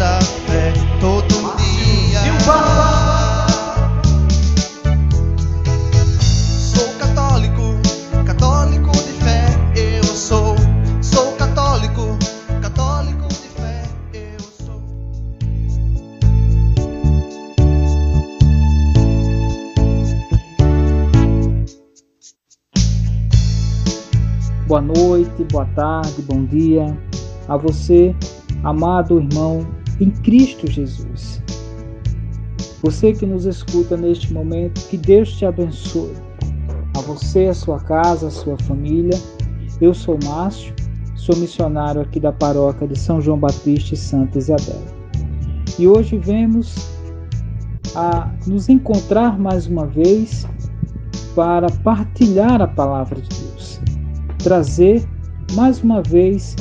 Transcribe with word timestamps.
Nossa 0.00 0.18
fé 0.46 0.72
todo 0.98 1.28
dia. 1.58 2.20
Sou 6.58 6.88
católico, 6.98 7.62
católico 8.24 8.90
de 8.92 9.12
fé, 9.22 9.44
eu 9.76 10.04
sou. 10.04 10.56
Sou 11.02 11.32
católico, 11.32 12.18
católico 12.62 13.28
de 13.28 13.48
fé, 13.60 13.82
eu 14.14 14.40
sou. 14.40 14.80
Boa 24.66 24.80
noite, 24.80 25.44
boa 25.52 25.66
tarde, 25.76 26.22
bom 26.22 26.46
dia 26.46 26.96
a 27.48 27.56
você, 27.58 28.14
amado 28.64 29.18
irmão 29.18 29.79
em 30.00 30.10
Cristo 30.10 30.70
Jesus. 30.70 31.42
Você 32.82 33.12
que 33.12 33.26
nos 33.26 33.44
escuta 33.44 33.96
neste 33.96 34.32
momento, 34.32 34.80
que 34.88 34.96
Deus 34.96 35.32
te 35.32 35.44
abençoe. 35.44 36.14
A 36.96 37.00
você, 37.02 37.46
a 37.46 37.54
sua 37.54 37.78
casa, 37.80 38.28
a 38.28 38.30
sua 38.30 38.56
família. 38.64 39.18
Eu 39.80 39.94
sou 39.94 40.18
Márcio, 40.24 40.74
sou 41.14 41.36
missionário 41.36 42.00
aqui 42.00 42.18
da 42.18 42.32
paróquia 42.32 42.86
de 42.86 42.98
São 42.98 43.20
João 43.20 43.38
Batista 43.38 43.94
e 43.94 43.96
Santa 43.96 44.38
Isabel. 44.38 44.82
E 45.78 45.86
hoje 45.86 46.18
vemos 46.18 46.74
a 47.94 48.30
nos 48.46 48.68
encontrar 48.68 49.38
mais 49.38 49.66
uma 49.66 49.86
vez 49.86 50.46
para 51.34 51.68
partilhar 51.84 52.60
a 52.60 52.68
palavra 52.68 53.20
de 53.20 53.28
Deus 53.28 53.50
trazer 54.42 55.06
mais 55.52 55.82
uma 55.82 56.02
vez 56.02 56.56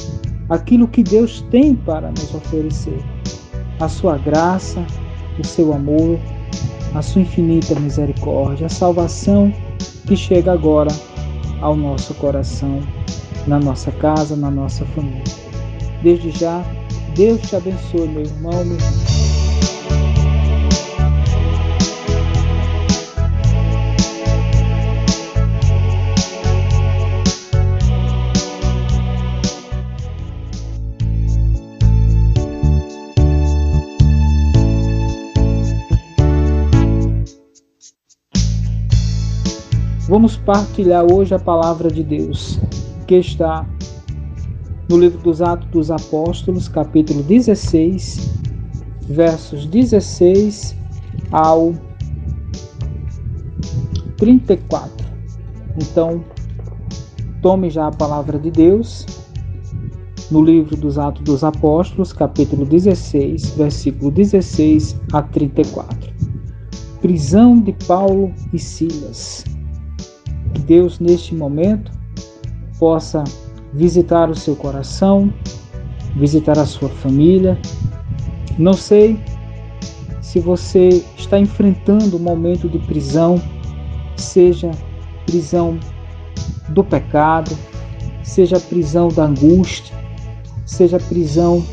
aquilo 0.49 0.87
que 0.87 1.03
Deus 1.03 1.41
tem 1.49 1.75
para 1.75 2.09
nos 2.09 2.33
oferecer: 2.33 3.03
a 3.79 3.87
sua 3.87 4.17
graça, 4.17 4.85
o 5.39 5.45
seu 5.45 5.73
amor, 5.73 6.19
a 6.93 7.01
sua 7.01 7.21
infinita 7.21 7.79
misericórdia, 7.79 8.65
a 8.65 8.69
salvação 8.69 9.53
que 10.07 10.15
chega 10.15 10.51
agora 10.51 10.91
ao 11.61 11.75
nosso 11.75 12.13
coração, 12.15 12.81
na 13.47 13.59
nossa 13.59 13.91
casa, 13.91 14.35
na 14.35 14.49
nossa 14.49 14.85
família. 14.85 15.23
Desde 16.01 16.31
já, 16.31 16.63
Deus 17.15 17.41
te 17.41 17.55
abençoe, 17.55 18.07
meu 18.07 18.23
irmão, 18.23 18.65
meu 18.65 18.75
irmão. 18.75 19.18
Vamos 40.29 40.45
partilhar 40.45 41.11
hoje 41.11 41.33
a 41.33 41.39
palavra 41.39 41.89
de 41.89 42.03
Deus, 42.03 42.59
que 43.07 43.15
está 43.15 43.67
no 44.87 44.99
livro 44.99 45.19
dos 45.23 45.41
Atos 45.41 45.67
dos 45.71 45.89
Apóstolos, 45.89 46.67
capítulo 46.67 47.23
16, 47.23 48.31
versos 49.07 49.65
16 49.65 50.75
ao 51.31 51.73
34. 54.17 55.07
Então, 55.81 56.23
tome 57.41 57.71
já 57.71 57.87
a 57.87 57.91
palavra 57.91 58.37
de 58.37 58.51
Deus 58.51 59.07
no 60.29 60.43
livro 60.43 60.77
dos 60.77 60.99
Atos 60.99 61.23
dos 61.23 61.43
Apóstolos, 61.43 62.13
capítulo 62.13 62.65
16, 62.65 63.55
versículo 63.55 64.11
16 64.11 64.95
a 65.11 65.23
34. 65.23 66.13
Prisão 67.01 67.59
de 67.59 67.73
Paulo 67.87 68.31
e 68.53 68.59
Silas. 68.59 69.43
Que 70.53 70.61
Deus, 70.61 70.99
neste 70.99 71.35
momento, 71.35 71.91
possa 72.79 73.23
visitar 73.73 74.29
o 74.29 74.35
seu 74.35 74.55
coração, 74.55 75.31
visitar 76.15 76.57
a 76.57 76.65
sua 76.65 76.89
família. 76.89 77.57
Não 78.57 78.73
sei 78.73 79.19
se 80.21 80.39
você 80.39 81.03
está 81.17 81.39
enfrentando 81.39 82.17
um 82.17 82.19
momento 82.19 82.67
de 82.67 82.79
prisão, 82.79 83.41
seja 84.15 84.71
prisão 85.25 85.79
do 86.69 86.83
pecado, 86.83 87.57
seja 88.23 88.59
prisão 88.59 89.09
da 89.09 89.25
angústia, 89.25 89.95
seja 90.65 90.99
prisão 90.99 91.65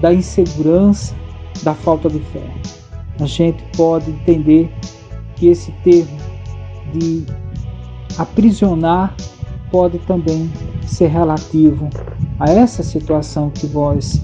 da 0.00 0.12
insegurança, 0.12 1.14
da 1.62 1.74
falta 1.74 2.08
de 2.08 2.20
fé. 2.20 2.42
A 3.20 3.26
gente 3.26 3.62
pode 3.76 4.10
entender 4.10 4.70
que 5.36 5.48
esse 5.48 5.70
termo 5.84 6.18
de 6.92 7.24
aprisionar 8.18 9.14
pode 9.70 9.98
também 10.00 10.50
ser 10.86 11.08
relativo 11.08 11.88
a 12.38 12.50
essa 12.50 12.82
situação 12.82 13.50
que 13.50 13.66
vós 13.66 14.20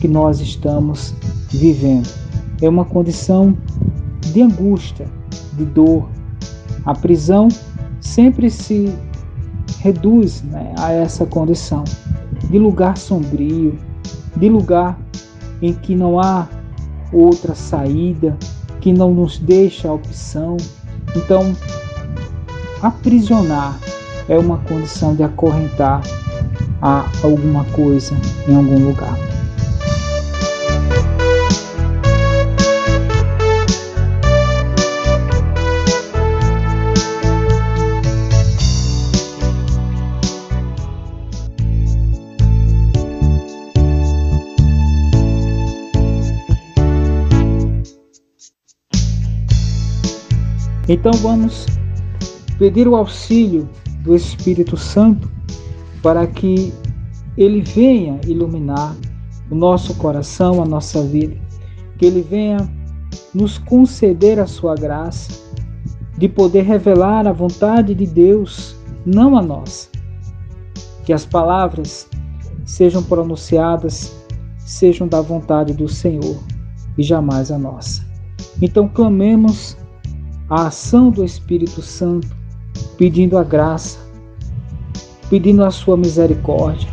que 0.00 0.08
nós 0.08 0.40
estamos 0.40 1.14
vivendo. 1.50 2.08
É 2.60 2.68
uma 2.68 2.84
condição 2.84 3.56
de 4.32 4.42
angústia, 4.42 5.06
de 5.54 5.64
dor. 5.64 6.08
A 6.84 6.94
prisão 6.94 7.48
sempre 8.00 8.50
se 8.50 8.92
reduz 9.80 10.42
né, 10.42 10.74
a 10.78 10.92
essa 10.92 11.26
condição 11.26 11.84
de 12.50 12.58
lugar 12.58 12.96
sombrio, 12.96 13.78
de 14.36 14.48
lugar 14.48 14.98
em 15.60 15.72
que 15.72 15.94
não 15.94 16.20
há 16.20 16.46
outra 17.12 17.54
saída, 17.54 18.36
que 18.80 18.92
não 18.92 19.12
nos 19.12 19.38
deixa 19.38 19.88
a 19.88 19.94
opção. 19.94 20.56
Então, 21.14 21.54
aprisionar 22.82 23.78
é 24.28 24.38
uma 24.38 24.58
condição 24.58 25.14
de 25.14 25.22
acorrentar 25.22 26.02
a 26.82 27.06
alguma 27.22 27.64
coisa 27.66 28.14
em 28.48 28.56
algum 28.56 28.78
lugar. 28.86 29.16
Então 50.88 51.10
vamos 51.14 51.66
pedir 52.58 52.88
o 52.88 52.96
auxílio 52.96 53.68
do 54.02 54.14
Espírito 54.14 54.76
Santo 54.76 55.30
para 56.02 56.26
que 56.26 56.72
ele 57.36 57.60
venha 57.60 58.20
iluminar 58.26 58.96
o 59.50 59.54
nosso 59.54 59.94
coração, 59.94 60.62
a 60.62 60.66
nossa 60.66 61.02
vida, 61.02 61.36
que 61.98 62.06
ele 62.06 62.22
venha 62.22 62.68
nos 63.34 63.58
conceder 63.58 64.38
a 64.38 64.46
sua 64.46 64.74
graça 64.74 65.46
de 66.16 66.28
poder 66.28 66.62
revelar 66.62 67.26
a 67.26 67.32
vontade 67.32 67.94
de 67.94 68.06
Deus, 68.06 68.76
não 69.04 69.36
a 69.36 69.42
nossa. 69.42 69.88
Que 71.04 71.12
as 71.12 71.26
palavras 71.26 72.08
sejam 72.64 73.02
pronunciadas, 73.02 74.16
sejam 74.58 75.06
da 75.06 75.20
vontade 75.20 75.72
do 75.74 75.88
Senhor 75.88 76.38
e 76.96 77.02
jamais 77.02 77.50
a 77.50 77.58
nossa. 77.58 78.04
Então 78.60 78.88
clamemos 78.88 79.76
a 80.48 80.68
ação 80.68 81.10
do 81.10 81.24
Espírito 81.24 81.82
Santo, 81.82 82.28
pedindo 82.96 83.38
a 83.38 83.44
graça, 83.44 83.98
pedindo 85.28 85.64
a 85.64 85.70
sua 85.70 85.96
misericórdia, 85.96 86.88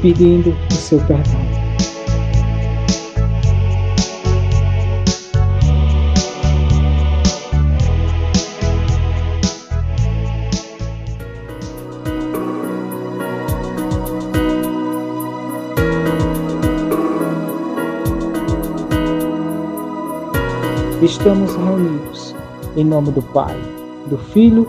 pedindo 0.00 0.54
o 0.70 0.74
seu 0.74 0.98
perdão. 1.00 1.44
estamos 21.04 21.54
reunidos 21.54 22.34
em 22.76 22.84
nome 22.84 23.10
do 23.10 23.22
Pai, 23.22 23.54
do 24.06 24.16
Filho 24.16 24.68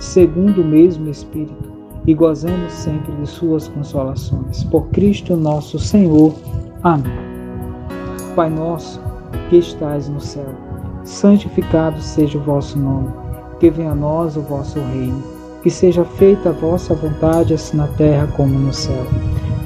segundo 0.00 0.62
o 0.62 0.64
mesmo 0.64 1.08
Espírito, 1.08 1.70
e 2.06 2.14
gozemos 2.14 2.72
sempre 2.72 3.12
de 3.12 3.26
suas 3.26 3.68
consolações. 3.68 4.64
Por 4.64 4.88
Cristo 4.88 5.36
nosso 5.36 5.78
Senhor. 5.78 6.34
Amém. 6.82 7.12
Pai 8.34 8.48
nosso, 8.48 9.00
que 9.50 9.58
estais 9.58 10.08
no 10.08 10.18
céu, 10.18 10.48
santificado 11.04 12.00
seja 12.00 12.38
o 12.38 12.42
vosso 12.42 12.78
nome, 12.78 13.08
que 13.58 13.70
venha 13.70 13.92
a 13.92 13.94
nós 13.94 14.36
o 14.36 14.40
vosso 14.40 14.78
reino, 14.78 15.22
que 15.62 15.70
seja 15.70 16.04
feita 16.04 16.48
a 16.48 16.52
vossa 16.52 16.94
vontade, 16.94 17.52
assim 17.52 17.76
na 17.76 17.86
terra 17.88 18.26
como 18.28 18.58
no 18.58 18.72
céu. 18.72 19.04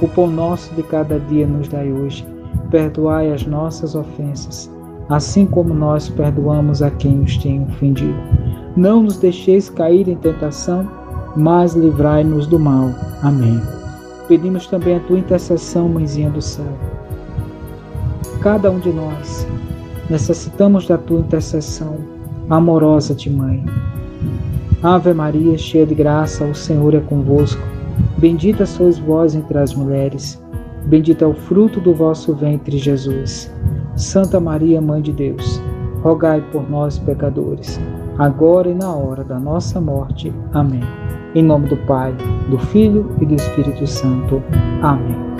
O 0.02 0.08
pão 0.08 0.26
nosso 0.26 0.74
de 0.74 0.82
cada 0.82 1.20
dia 1.20 1.46
nos 1.46 1.68
dai 1.68 1.92
hoje, 1.92 2.26
perdoai 2.70 3.32
as 3.32 3.46
nossas 3.46 3.94
ofensas, 3.94 4.68
assim 5.08 5.46
como 5.46 5.72
nós 5.72 6.08
perdoamos 6.08 6.82
a 6.82 6.90
quem 6.90 7.18
nos 7.18 7.38
tem 7.38 7.62
ofendido. 7.62 8.18
Não 8.76 9.02
nos 9.02 9.16
deixeis 9.18 9.70
cair 9.70 10.08
em 10.08 10.16
tentação, 10.16 10.88
mas 11.36 11.74
livrai-nos 11.74 12.46
do 12.46 12.58
mal. 12.58 12.90
Amém. 13.22 13.60
Pedimos 14.28 14.66
também 14.66 14.96
a 14.96 15.00
tua 15.00 15.18
intercessão, 15.18 15.88
mãezinha 15.88 16.30
do 16.30 16.40
céu 16.40 16.66
cada 18.44 18.70
um 18.70 18.78
de 18.78 18.92
nós. 18.92 19.48
Necessitamos 20.10 20.86
da 20.86 20.98
tua 20.98 21.20
intercessão, 21.20 21.96
amorosa 22.50 23.14
de 23.14 23.30
Mãe. 23.30 23.64
Ave 24.82 25.14
Maria, 25.14 25.56
cheia 25.56 25.86
de 25.86 25.94
graça, 25.94 26.44
o 26.44 26.54
Senhor 26.54 26.94
é 26.94 27.00
convosco. 27.00 27.62
Bendita 28.18 28.66
sois 28.66 28.98
vós 28.98 29.34
entre 29.34 29.56
as 29.56 29.74
mulheres. 29.74 30.38
Bendito 30.84 31.24
é 31.24 31.26
o 31.26 31.32
fruto 31.32 31.80
do 31.80 31.94
vosso 31.94 32.34
ventre, 32.34 32.76
Jesus. 32.76 33.50
Santa 33.96 34.38
Maria, 34.38 34.78
Mãe 34.78 35.00
de 35.00 35.12
Deus, 35.12 35.58
rogai 36.02 36.44
por 36.52 36.68
nós, 36.68 36.98
pecadores, 36.98 37.80
agora 38.18 38.68
e 38.68 38.74
na 38.74 38.94
hora 38.94 39.24
da 39.24 39.38
nossa 39.38 39.80
morte. 39.80 40.32
Amém. 40.52 40.82
Em 41.34 41.42
nome 41.42 41.68
do 41.68 41.76
Pai, 41.78 42.14
do 42.48 42.58
Filho 42.58 43.14
e 43.20 43.26
do 43.26 43.34
Espírito 43.34 43.86
Santo. 43.86 44.42
Amém. 44.82 45.34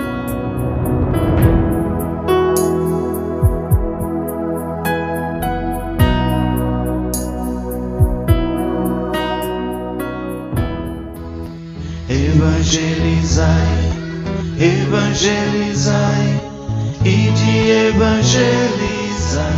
evangelizai, 12.65 13.93
evangelizai 14.59 16.41
e 17.03 17.31
de 17.31 17.71
evangelizar. 17.87 19.54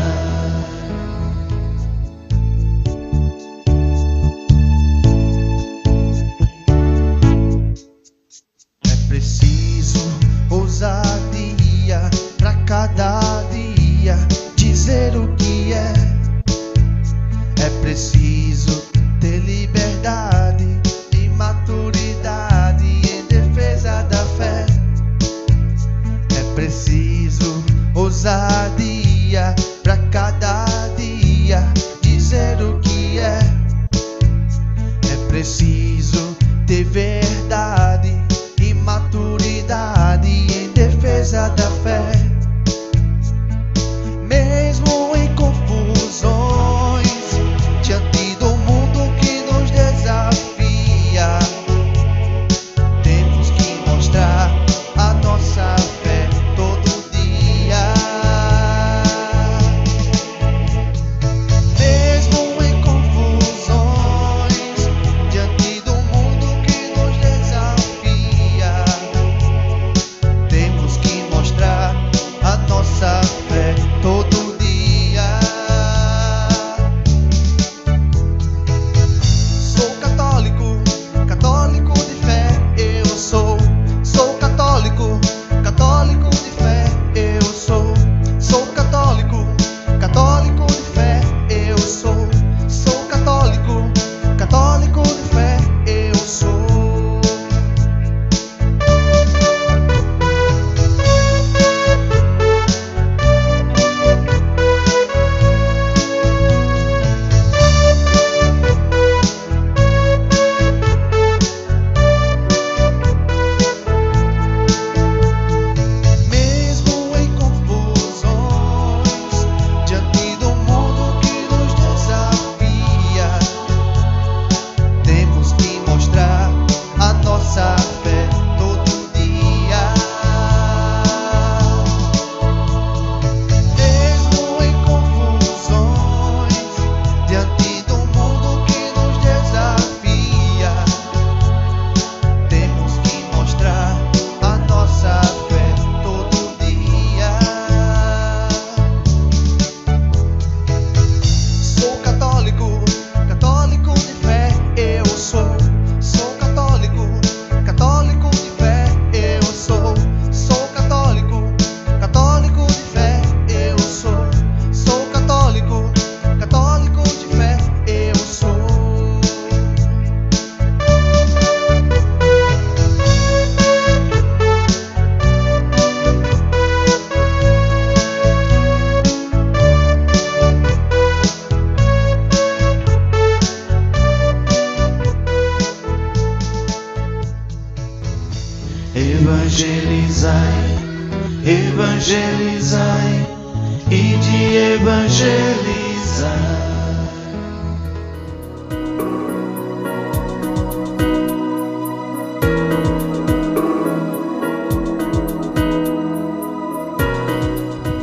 preciso 26.58 27.64
ousadia 27.94 29.54
pra 29.84 29.96
cada 30.10 30.37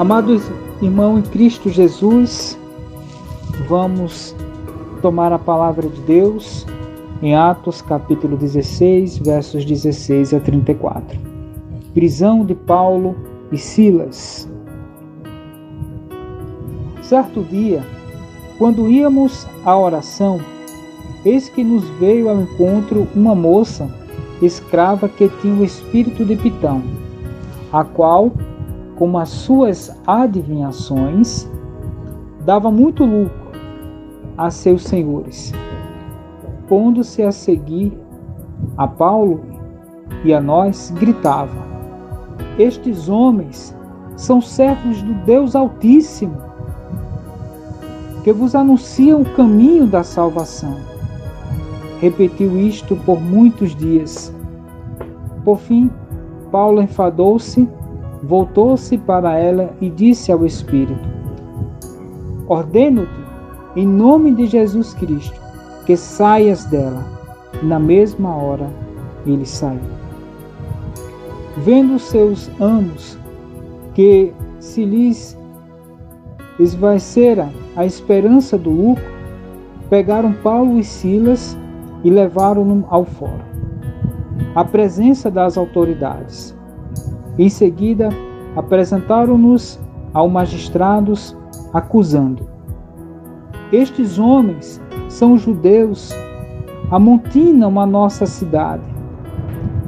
Amados 0.05 0.43
irmão 0.83 1.19
em 1.19 1.23
Cristo 1.23 1.71
Jesus, 1.71 2.59
vamos 3.67 4.37
tomar 5.01 5.33
a 5.33 5.39
palavra 5.39 5.89
de 5.89 5.99
Deus 6.03 6.67
em 7.23 7.35
Atos 7.35 7.81
capítulo 7.81 8.37
16, 8.37 9.17
versos 9.21 9.65
16 9.65 10.35
a 10.35 10.41
34. 10.41 11.19
Prisão 11.95 12.45
de 12.45 12.55
Paulo 12.55 13.17
e 13.51 13.57
Silas. 13.57 14.47
Certo 17.01 17.43
dia, 17.43 17.83
quando 18.59 18.87
íamos 18.91 19.47
à 19.65 19.75
oração, 19.75 20.39
eis 21.25 21.49
que 21.49 21.65
nos 21.65 21.83
veio 21.99 22.29
ao 22.29 22.43
encontro 22.43 23.09
uma 23.17 23.35
moça 23.35 23.89
escrava 24.43 25.09
que 25.09 25.31
tinha 25.41 25.55
o 25.55 25.65
espírito 25.65 26.27
de 26.27 26.37
Pitão, 26.37 26.83
a 27.73 27.83
qual 27.83 28.31
como 28.97 29.19
as 29.19 29.29
suas 29.29 29.91
adivinhações, 30.07 31.49
dava 32.45 32.71
muito 32.71 33.05
lucro 33.05 33.53
a 34.37 34.51
seus 34.51 34.85
senhores. 34.85 35.53
Pondo-se 36.69 37.23
a 37.23 37.33
seguir 37.33 37.93
a 38.77 38.87
Paulo 38.87 39.41
e 40.25 40.33
a 40.33 40.41
nós, 40.41 40.93
gritava: 40.99 41.55
Estes 42.59 43.09
homens 43.09 43.77
são 44.17 44.41
servos 44.41 45.03
do 45.03 45.15
Deus 45.25 45.55
Altíssimo, 45.55 46.37
que 48.23 48.33
vos 48.33 48.55
anunciam 48.55 49.23
o 49.23 49.35
caminho 49.35 49.87
da 49.87 50.03
salvação. 50.03 50.77
Repetiu 52.01 52.59
isto 52.59 52.97
por 52.97 53.21
muitos 53.21 53.75
dias. 53.75 54.35
Por 55.45 55.59
fim, 55.59 55.91
Paulo 56.51 56.81
enfadou-se 56.81 57.69
voltou-se 58.27 58.97
para 58.99 59.39
ela 59.39 59.75
e 59.81 59.91
disse 59.91 60.33
ao 60.33 60.45
Espírito: 60.45 61.09
Ordeno-te, 62.49 63.25
em 63.77 63.87
nome 63.87 64.35
de 64.35 64.47
Jesus 64.47 64.95
Cristo, 64.95 65.39
que 65.87 65.97
saias 65.97 66.65
dela. 66.65 67.05
Na 67.63 67.79
mesma 67.79 68.35
hora 68.35 68.69
ele 69.27 69.47
saiu. 69.47 69.81
Vendo 71.59 71.99
seus 71.99 72.51
amos 72.61 73.17
que 73.95 74.33
se 74.59 74.85
lhes 74.85 75.39
esvaecera 76.59 77.49
a 77.77 77.87
esperança 77.87 78.59
do 78.59 78.71
lucro, 78.71 79.05
pegaram 79.89 80.33
Paulo 80.33 80.79
e 80.79 80.85
Silas 80.85 81.57
e 82.03 82.11
levaram-no 82.11 82.85
ao 82.91 83.05
fórum, 83.05 83.39
à 84.55 84.65
presença 84.65 85.31
das 85.31 85.57
autoridades. 85.57 86.54
Em 87.37 87.49
seguida, 87.49 88.11
apresentaram-nos 88.55 89.81
ao 90.13 90.29
magistrados, 90.29 91.37
acusando: 91.73 92.49
Estes 93.73 94.19
homens 94.19 94.81
são 95.09 95.37
judeus, 95.37 96.13
amontinam 96.91 97.81
a 97.81 97.87
nossa 97.87 98.25
cidade 98.25 98.85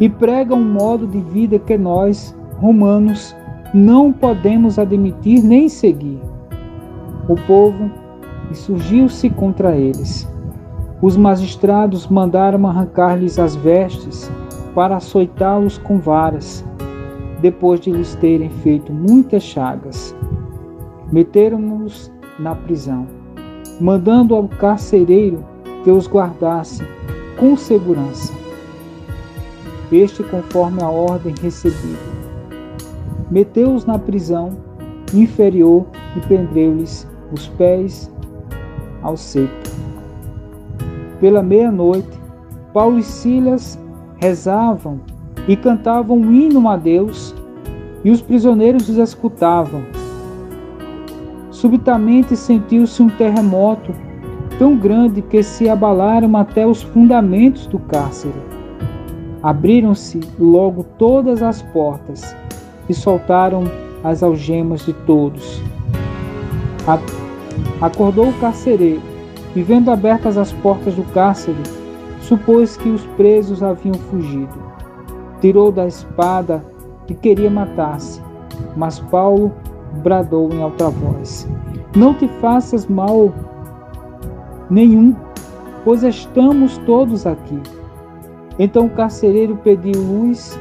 e 0.01 0.09
pregam 0.09 0.59
um 0.59 0.73
modo 0.73 1.07
de 1.07 1.21
vida 1.21 1.59
que 1.59 1.79
nós, 1.79 2.37
romanos, 2.57 3.35
não 3.73 4.13
podemos 4.13 4.79
admitir 4.79 5.43
nem 5.43 5.69
seguir. 5.69 6.21
O 7.29 7.37
povo 7.47 7.91
insurgiu-se 8.51 9.31
contra 9.31 9.77
eles. 9.77 10.29
Os 11.01 11.17
magistrados 11.17 12.09
mandaram 12.09 12.67
arrancar-lhes 12.67 13.39
as 13.39 13.55
vestes 13.55 14.31
para 14.75 14.97
açoitá-los 14.97 15.79
com 15.79 15.99
varas 15.99 16.65
depois 17.41 17.81
de 17.81 17.91
lhes 17.91 18.15
terem 18.17 18.51
feito 18.51 18.93
muitas 18.93 19.43
chagas. 19.43 20.15
Meteram-nos 21.13 22.11
na 22.39 22.55
prisão, 22.55 23.07
mandando 23.81 24.35
ao 24.35 24.49
carcereiro 24.49 25.45
que 25.85 25.91
os 25.91 26.09
guardasse 26.09 26.83
com 27.39 27.57
segurança. 27.57 28.33
Este 29.93 30.23
conforme 30.25 30.83
a 30.83 30.89
ordem 30.89 31.35
recebida. 31.41 32.17
Meteu-os 33.31 33.85
na 33.85 33.99
prisão 33.99 34.51
inferior 35.15 35.87
e 36.17 36.21
prendeu-lhes 36.21 37.07
os 37.33 37.49
pés 37.49 38.11
ao 39.03 39.17
seco. 39.17 39.53
Pela 41.21 41.43
meia-noite, 41.43 42.21
Paulo 42.73 42.99
e 42.99 43.03
Silas 43.03 43.79
rezavam 44.17 45.01
e 45.49 45.57
cantavam 45.57 46.19
um 46.19 46.33
hino 46.33 46.69
a 46.69 46.77
Deus, 46.77 47.35
e 48.05 48.11
os 48.11 48.21
prisioneiros 48.21 48.89
os 48.89 48.99
escutavam. 48.99 49.83
Subitamente 51.51 52.37
sentiu-se 52.37 53.03
um 53.03 53.09
terremoto 53.09 53.93
tão 54.59 54.77
grande 54.77 55.23
que 55.23 55.43
se 55.43 55.69
abalaram 55.69 56.37
até 56.37 56.67
os 56.67 56.83
fundamentos 56.83 57.67
do 57.67 57.79
cárcere. 57.79 58.35
Abriram-se 59.43 60.21
logo 60.39 60.85
todas 60.99 61.43
as 61.43 61.63
portas 61.63 62.37
e 62.89 62.95
soltaram 62.95 63.65
as 64.05 64.23
algemas 64.23 64.85
de 64.85 64.93
todos. 64.93 65.63
Acordou 67.81 68.29
o 68.29 68.35
carcereiro 68.35 69.03
e, 69.55 69.63
vendo 69.63 69.91
abertas 69.91 70.37
as 70.37 70.53
portas 70.53 70.95
do 70.95 71.03
cárcere, 71.13 71.57
supôs 72.21 72.77
que 72.77 72.89
os 72.89 73.03
presos 73.17 73.63
haviam 73.63 73.95
fugido 73.95 74.66
tirou 75.41 75.71
da 75.71 75.87
espada 75.87 76.65
e 77.09 77.15
queria 77.15 77.51
matar-se. 77.51 78.21
Mas 78.77 78.99
Paulo 78.99 79.53
bradou 80.03 80.53
em 80.53 80.63
alta 80.63 80.91
voz: 80.91 81.49
Não 81.95 82.15
te 82.15 82.29
faças 82.41 82.87
mal 82.87 83.33
nenhum, 84.71 85.15
pois 85.85 86.03
estamos 86.03 86.79
todos 86.79 87.27
aqui. 87.27 87.61
Então 88.59 88.87
o 88.87 88.91
carcereiro 88.91 89.57
pediu 89.57 90.01
luz, 90.01 90.59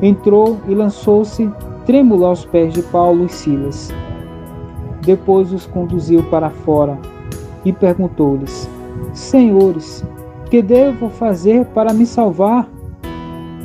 entrou 0.00 0.58
e 0.66 0.74
lançou-se 0.74 1.50
trêmulo 1.84 2.24
aos 2.24 2.44
pés 2.44 2.72
de 2.72 2.82
Paulo 2.82 3.26
e 3.26 3.28
Silas. 3.28 3.92
Depois 5.02 5.52
os 5.52 5.66
conduziu 5.66 6.22
para 6.24 6.50
fora 6.50 6.98
e 7.64 7.72
perguntou-lhes: 7.72 8.68
Senhores, 9.12 10.04
que 10.50 10.62
devo 10.62 11.08
fazer 11.10 11.64
para 11.66 11.92
me 11.92 12.06
salvar? 12.06 12.68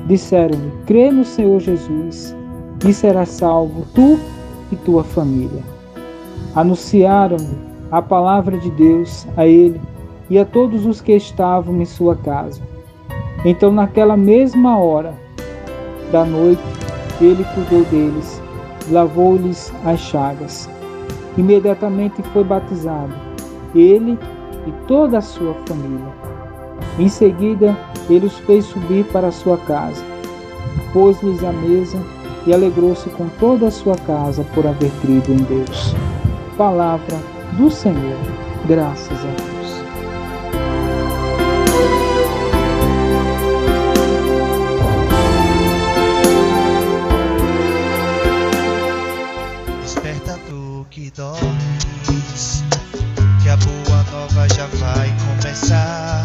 Disseram-lhe: 0.05 0.71
Crê 0.85 1.11
no 1.11 1.25
Senhor 1.25 1.59
Jesus 1.59 2.35
e 2.85 2.93
serás 2.93 3.29
salvo, 3.29 3.85
tu 3.93 4.19
e 4.71 4.75
tua 4.75 5.03
família. 5.03 5.63
Anunciaram-lhe 6.53 7.57
a 7.91 8.01
palavra 8.01 8.57
de 8.57 8.69
Deus 8.71 9.27
a 9.35 9.45
ele 9.47 9.79
e 10.29 10.37
a 10.37 10.45
todos 10.45 10.85
os 10.85 11.01
que 11.01 11.13
estavam 11.13 11.81
em 11.81 11.85
sua 11.85 12.15
casa. 12.15 12.61
Então, 13.43 13.71
naquela 13.71 14.17
mesma 14.17 14.77
hora 14.79 15.13
da 16.11 16.25
noite, 16.25 16.61
ele 17.21 17.43
cuidou 17.53 17.83
deles, 17.85 18.41
lavou-lhes 18.89 19.71
as 19.85 19.99
chagas. 19.99 20.69
Imediatamente 21.37 22.21
foi 22.33 22.43
batizado, 22.43 23.13
ele 23.73 24.17
e 24.67 24.71
toda 24.87 25.19
a 25.19 25.21
sua 25.21 25.53
família. 25.67 26.24
Em 26.97 27.09
seguida, 27.09 27.77
ele 28.09 28.25
os 28.27 28.37
fez 28.39 28.65
subir 28.65 29.03
para 29.05 29.31
sua 29.31 29.57
casa, 29.57 30.03
pôs-lhes 30.93 31.43
a 31.43 31.51
mesa 31.51 32.01
e 32.47 32.53
alegrou-se 32.53 33.09
com 33.09 33.27
toda 33.39 33.67
a 33.67 33.71
sua 33.71 33.95
casa 33.95 34.45
por 34.53 34.65
haver 34.65 34.91
crido 35.01 35.31
em 35.31 35.37
Deus. 35.37 35.93
Palavra 36.57 37.19
do 37.53 37.69
Senhor, 37.69 38.17
graças 38.65 39.19
a 39.19 39.27
Deus. 39.27 39.55
Que 50.91 51.11
dormes, 51.11 52.63
que 53.43 53.49
a 53.49 53.57
boa 53.57 54.03
nova 54.13 54.47
já 54.47 54.65
vai 54.77 55.13
começar. 55.27 56.24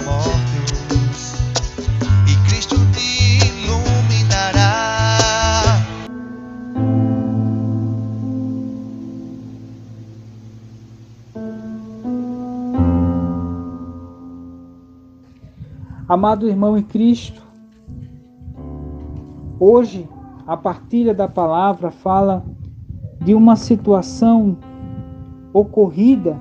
Mortos 0.00 1.44
e 2.26 2.48
Cristo 2.48 2.76
te 2.92 3.38
iluminará. 3.46 4.72
Amado 16.08 16.48
irmão 16.48 16.78
em 16.78 16.82
Cristo, 16.82 17.42
hoje 19.60 20.08
a 20.46 20.56
partilha 20.56 21.12
da 21.12 21.28
palavra 21.28 21.90
fala 21.90 22.42
de 23.20 23.34
uma 23.34 23.56
situação 23.56 24.56
ocorrida 25.52 26.40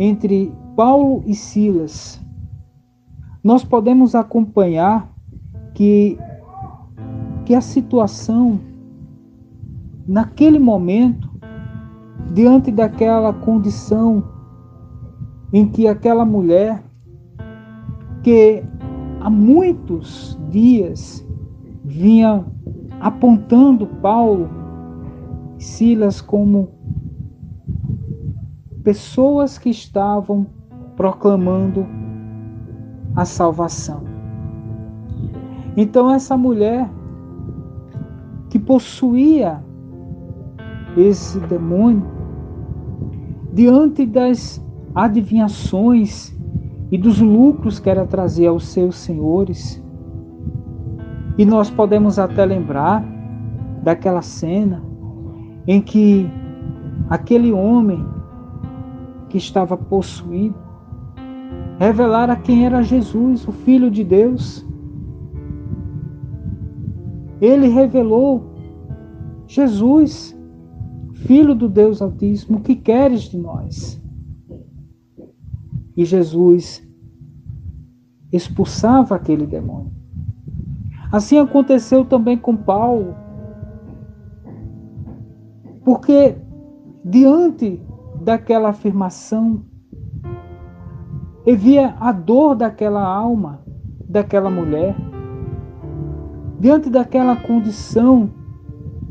entre 0.00 0.52
Paulo 0.74 1.22
e 1.26 1.34
Silas. 1.34 2.21
Nós 3.42 3.64
podemos 3.64 4.14
acompanhar 4.14 5.12
que, 5.74 6.16
que 7.44 7.54
a 7.54 7.60
situação, 7.60 8.60
naquele 10.06 10.60
momento, 10.60 11.28
diante 12.32 12.70
daquela 12.70 13.32
condição 13.32 14.22
em 15.52 15.68
que 15.68 15.88
aquela 15.88 16.24
mulher, 16.24 16.84
que 18.22 18.62
há 19.20 19.28
muitos 19.28 20.38
dias 20.48 21.26
vinha 21.84 22.44
apontando 23.00 23.86
Paulo 23.86 24.48
e 25.58 25.64
Silas 25.64 26.20
como 26.20 26.68
pessoas 28.84 29.58
que 29.58 29.68
estavam 29.68 30.46
proclamando 30.96 31.84
a 33.14 33.24
salvação. 33.24 34.02
Então, 35.76 36.10
essa 36.10 36.36
mulher 36.36 36.88
que 38.50 38.58
possuía 38.58 39.62
esse 40.96 41.38
demônio, 41.40 42.04
diante 43.52 44.04
das 44.04 44.62
adivinhações 44.94 46.36
e 46.90 46.98
dos 46.98 47.18
lucros 47.18 47.78
que 47.78 47.88
ela 47.88 48.06
trazia 48.06 48.50
aos 48.50 48.66
seus 48.66 48.96
senhores, 48.96 49.82
e 51.38 51.46
nós 51.46 51.70
podemos 51.70 52.18
até 52.18 52.44
lembrar 52.44 53.02
daquela 53.82 54.20
cena 54.20 54.82
em 55.66 55.80
que 55.80 56.28
aquele 57.08 57.52
homem 57.52 58.06
que 59.28 59.38
estava 59.38 59.76
possuído 59.76 60.61
revelara 61.82 62.36
quem 62.36 62.64
era 62.64 62.80
Jesus, 62.80 63.46
o 63.48 63.50
Filho 63.50 63.90
de 63.90 64.04
Deus. 64.04 64.64
Ele 67.40 67.66
revelou 67.66 68.52
Jesus, 69.48 70.38
Filho 71.26 71.56
do 71.56 71.68
Deus 71.68 72.00
Altíssimo, 72.00 72.58
o 72.58 72.60
que 72.60 72.76
queres 72.76 73.22
de 73.22 73.36
nós? 73.36 74.00
E 75.96 76.04
Jesus 76.04 76.88
expulsava 78.32 79.16
aquele 79.16 79.44
demônio. 79.44 79.90
Assim 81.10 81.36
aconteceu 81.36 82.04
também 82.04 82.38
com 82.38 82.56
Paulo. 82.56 83.16
Porque 85.84 86.36
diante 87.04 87.82
daquela 88.22 88.68
afirmação, 88.68 89.64
e 91.44 91.56
via 91.56 91.94
a 91.98 92.12
dor 92.12 92.54
daquela 92.54 93.04
alma, 93.04 93.60
daquela 94.08 94.50
mulher, 94.50 94.94
diante 96.58 96.88
daquela 96.88 97.34
condição 97.36 98.30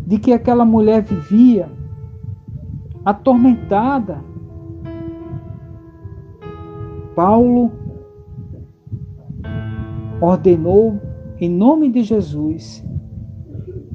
de 0.07 0.17
que 0.17 0.31
aquela 0.31 0.65
mulher 0.65 1.01
vivia, 1.01 1.69
atormentada. 3.03 4.23
Paulo 7.15 7.71
ordenou, 10.21 10.99
em 11.39 11.49
nome 11.49 11.89
de 11.89 12.03
Jesus, 12.03 12.85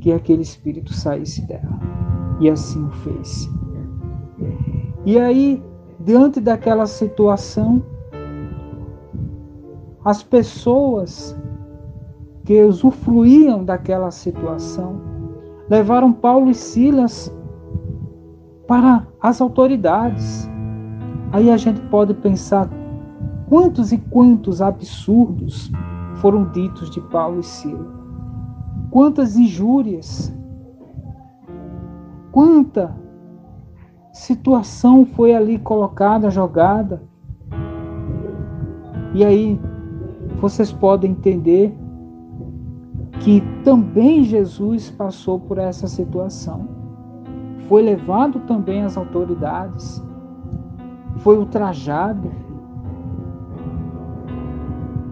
que 0.00 0.12
aquele 0.12 0.42
espírito 0.42 0.92
saísse 0.92 1.46
dela. 1.46 1.80
E 2.40 2.50
assim 2.50 2.84
o 2.84 2.90
fez. 2.90 3.50
E 5.06 5.18
aí, 5.18 5.62
diante 6.00 6.40
daquela 6.40 6.86
situação, 6.86 7.82
as 10.06 10.22
pessoas 10.22 11.36
que 12.44 12.62
usufruíam 12.62 13.64
daquela 13.64 14.12
situação 14.12 15.00
levaram 15.68 16.12
Paulo 16.12 16.48
e 16.48 16.54
Silas 16.54 17.28
para 18.68 19.04
as 19.20 19.40
autoridades. 19.40 20.48
Aí 21.32 21.50
a 21.50 21.56
gente 21.56 21.80
pode 21.88 22.14
pensar 22.14 22.70
quantos 23.48 23.90
e 23.90 23.98
quantos 23.98 24.62
absurdos 24.62 25.72
foram 26.18 26.52
ditos 26.52 26.88
de 26.88 27.00
Paulo 27.00 27.40
e 27.40 27.42
Silas. 27.42 27.88
Quantas 28.92 29.36
injúrias, 29.36 30.32
quanta 32.30 32.94
situação 34.12 35.04
foi 35.04 35.34
ali 35.34 35.58
colocada, 35.58 36.30
jogada. 36.30 37.02
E 39.12 39.24
aí 39.24 39.58
vocês 40.40 40.72
podem 40.72 41.12
entender 41.12 41.74
que 43.20 43.42
também 43.64 44.22
Jesus 44.24 44.90
passou 44.90 45.40
por 45.40 45.58
essa 45.58 45.88
situação. 45.88 46.68
Foi 47.68 47.82
levado 47.82 48.40
também 48.40 48.82
às 48.82 48.96
autoridades, 48.96 50.02
foi 51.18 51.36
ultrajado, 51.36 52.30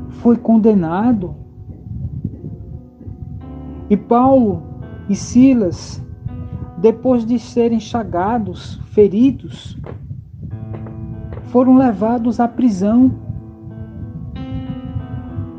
foi 0.08 0.36
condenado. 0.36 1.34
E 3.90 3.96
Paulo 3.96 4.62
e 5.08 5.16
Silas, 5.16 6.02
depois 6.78 7.26
de 7.26 7.38
serem 7.38 7.80
chagados, 7.80 8.80
feridos, 8.92 9.78
foram 11.46 11.76
levados 11.76 12.40
à 12.40 12.48
prisão, 12.48 13.23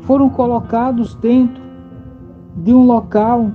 foram 0.06 0.30
colocados 0.30 1.14
dentro 1.16 1.62
de 2.56 2.72
um 2.72 2.84
local 2.84 3.50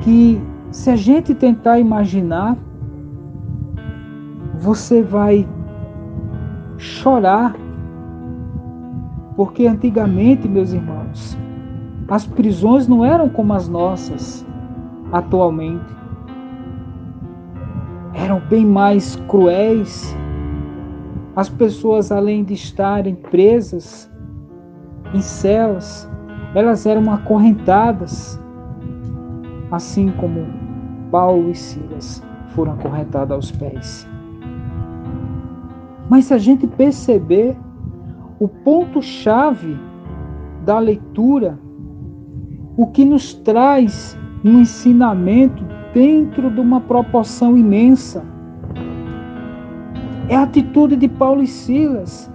que, 0.00 0.40
se 0.70 0.90
a 0.90 0.96
gente 0.96 1.34
tentar 1.34 1.78
imaginar, 1.78 2.56
você 4.58 5.02
vai 5.02 5.46
chorar, 6.78 7.54
porque 9.36 9.66
antigamente, 9.66 10.48
meus 10.48 10.72
irmãos, 10.72 11.36
as 12.08 12.24
prisões 12.24 12.88
não 12.88 13.04
eram 13.04 13.28
como 13.28 13.52
as 13.52 13.68
nossas 13.68 14.46
atualmente 15.12 16.02
eram 18.14 18.40
bem 18.48 18.64
mais 18.64 19.16
cruéis. 19.28 20.16
As 21.34 21.48
pessoas, 21.48 22.12
além 22.12 22.44
de 22.44 22.54
estarem 22.54 23.14
presas 23.14 24.11
em 25.14 25.20
celas, 25.20 26.08
elas 26.54 26.86
eram 26.86 27.12
acorrentadas, 27.12 28.38
assim 29.70 30.10
como 30.18 30.46
Paulo 31.10 31.50
e 31.50 31.54
Silas 31.54 32.22
foram 32.48 32.72
acorrentados 32.72 33.32
aos 33.32 33.50
pés. 33.50 34.08
Mas 36.08 36.26
se 36.26 36.34
a 36.34 36.38
gente 36.38 36.66
perceber 36.66 37.56
o 38.38 38.48
ponto-chave 38.48 39.78
da 40.64 40.78
leitura, 40.78 41.58
o 42.76 42.86
que 42.86 43.04
nos 43.04 43.34
traz 43.34 44.18
um 44.44 44.60
ensinamento 44.60 45.64
dentro 45.94 46.50
de 46.50 46.60
uma 46.60 46.80
proporção 46.80 47.56
imensa. 47.56 48.24
É 50.28 50.36
a 50.36 50.42
atitude 50.42 50.96
de 50.96 51.08
Paulo 51.08 51.42
e 51.42 51.46
Silas, 51.46 52.30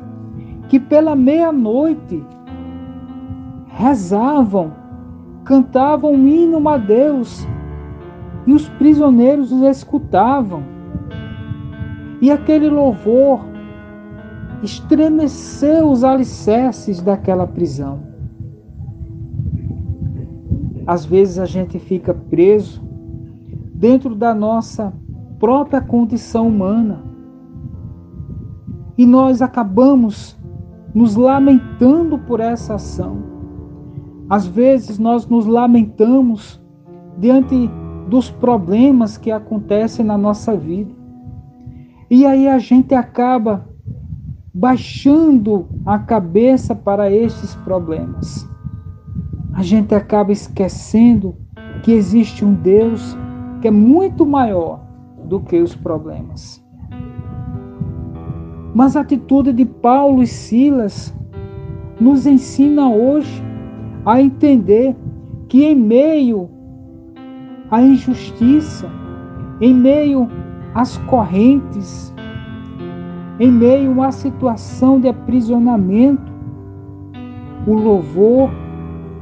que 0.70 0.80
pela 0.80 1.16
meia-noite 1.16 2.24
rezavam, 3.78 4.74
cantavam 5.46 6.12
um 6.12 6.28
hino 6.28 6.68
a 6.68 6.78
Deus, 6.78 7.48
e 8.48 8.52
os 8.52 8.68
prisioneiros 8.70 9.52
os 9.52 9.62
escutavam. 9.62 10.64
E 12.20 12.32
aquele 12.32 12.70
louvor 12.70 13.42
estremeceu 14.64 15.92
os 15.92 16.04
alicerces 16.04 17.02
daquela 17.02 17.46
prisão. 17.46 18.00
Às 20.88 21.06
vezes 21.06 21.38
a 21.38 21.46
gente 21.46 21.78
fica 21.78 22.16
preso 22.16 22.82
dentro 23.76 24.16
da 24.16 24.34
nossa 24.34 24.92
própria 25.38 25.82
condição 25.82 26.48
humana. 26.48 27.04
E 28.98 29.06
nós 29.06 29.40
acabamos 29.40 30.36
nos 30.96 31.16
lamentando 31.16 32.18
por 32.18 32.40
essa 32.40 32.76
ação. 32.76 33.37
Às 34.30 34.46
vezes 34.46 35.00
nós 35.00 35.26
nos 35.28 35.46
lamentamos 35.46 36.62
diante 37.18 37.70
dos 38.10 38.30
problemas 38.30 39.18
que 39.18 39.32
acontecem 39.32 40.06
na 40.06 40.18
nossa 40.18 40.56
vida. 40.56 40.92
E 42.10 42.26
aí 42.26 42.48
a 42.48 42.58
gente 42.60 42.94
acaba 42.94 43.68
baixando 44.54 45.68
a 45.86 46.00
cabeça 46.00 46.74
para 46.74 47.12
estes 47.12 47.56
problemas. 47.56 48.48
A 49.54 49.62
gente 49.62 49.94
acaba 49.94 50.32
esquecendo 50.32 51.36
que 51.84 51.92
existe 51.92 52.44
um 52.44 52.54
Deus 52.54 53.18
que 53.62 53.68
é 53.68 53.72
muito 53.72 54.26
maior 54.26 54.82
do 55.26 55.40
que 55.40 55.60
os 55.60 55.76
problemas. 55.76 56.64
Mas 58.74 58.96
a 58.96 59.02
atitude 59.02 59.52
de 59.54 59.66
Paulo 59.66 60.22
e 60.22 60.28
Silas 60.28 61.14
nos 62.00 62.26
ensina 62.26 62.90
hoje 62.90 63.44
a 64.08 64.22
entender 64.22 64.96
que 65.50 65.66
em 65.66 65.76
meio 65.76 66.50
à 67.70 67.82
injustiça, 67.82 68.90
em 69.60 69.74
meio 69.74 70.30
às 70.74 70.98
correntes, 71.00 72.14
em 73.38 73.52
meio 73.52 74.02
à 74.02 74.10
situação 74.10 75.02
de 75.02 75.10
aprisionamento, 75.10 76.32
o 77.68 77.74
louvor 77.74 78.50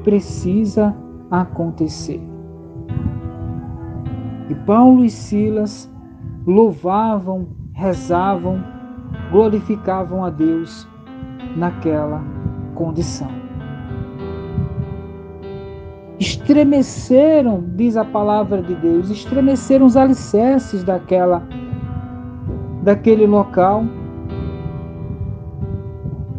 precisa 0.03 0.95
acontecer. 1.31 2.21
E 4.47 4.53
Paulo 4.67 5.03
e 5.03 5.09
Silas 5.09 5.91
louvavam, 6.45 7.47
rezavam, 7.73 8.63
glorificavam 9.31 10.23
a 10.23 10.29
Deus 10.29 10.87
naquela 11.57 12.23
condição. 12.75 13.44
Estremeceram, 16.19 17.63
diz 17.75 17.97
a 17.97 18.05
palavra 18.05 18.61
de 18.61 18.73
Deus, 18.75 19.09
estremeceram 19.09 19.85
os 19.85 19.97
alicerces 19.97 20.83
daquela 20.83 21.43
daquele 22.81 23.25
local, 23.25 23.83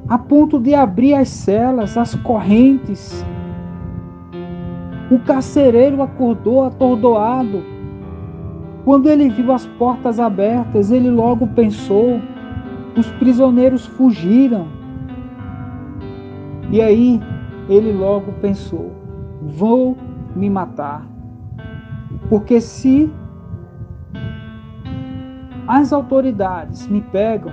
a 0.09 0.17
ponto 0.17 0.61
de 0.61 0.75
abrir 0.75 1.15
as 1.15 1.29
celas, 1.29 1.99
as 1.99 2.15
correntes. 2.15 3.25
O 5.11 5.19
carcereiro 5.19 6.01
acordou 6.03 6.65
atordoado. 6.65 7.63
Quando 8.85 9.09
ele 9.09 9.29
viu 9.29 9.53
as 9.53 9.67
portas 9.67 10.21
abertas, 10.21 10.93
ele 10.93 11.11
logo 11.11 11.49
pensou: 11.49 12.21
os 12.97 13.11
prisioneiros 13.13 13.85
fugiram. 13.85 14.69
E 16.71 16.81
aí 16.81 17.21
ele 17.69 17.93
logo 17.93 18.33
pensou: 18.41 18.96
vou 19.47 19.97
me 20.35 20.51
matar. 20.51 21.07
Porque 22.29 22.61
se 22.61 23.11
as 25.67 25.93
autoridades 25.93 26.87
me 26.89 27.01
pegam, 27.01 27.53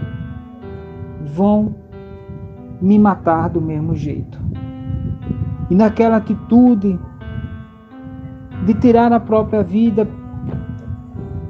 vão 1.21 1.75
me 2.82 2.99
matar 2.99 3.49
do 3.49 3.62
mesmo 3.62 3.95
jeito. 3.95 4.39
E 5.69 5.75
naquela 5.75 6.17
atitude 6.17 6.99
de 8.65 8.73
tirar 8.75 9.12
a 9.12 9.19
própria 9.19 9.63
vida, 9.63 10.08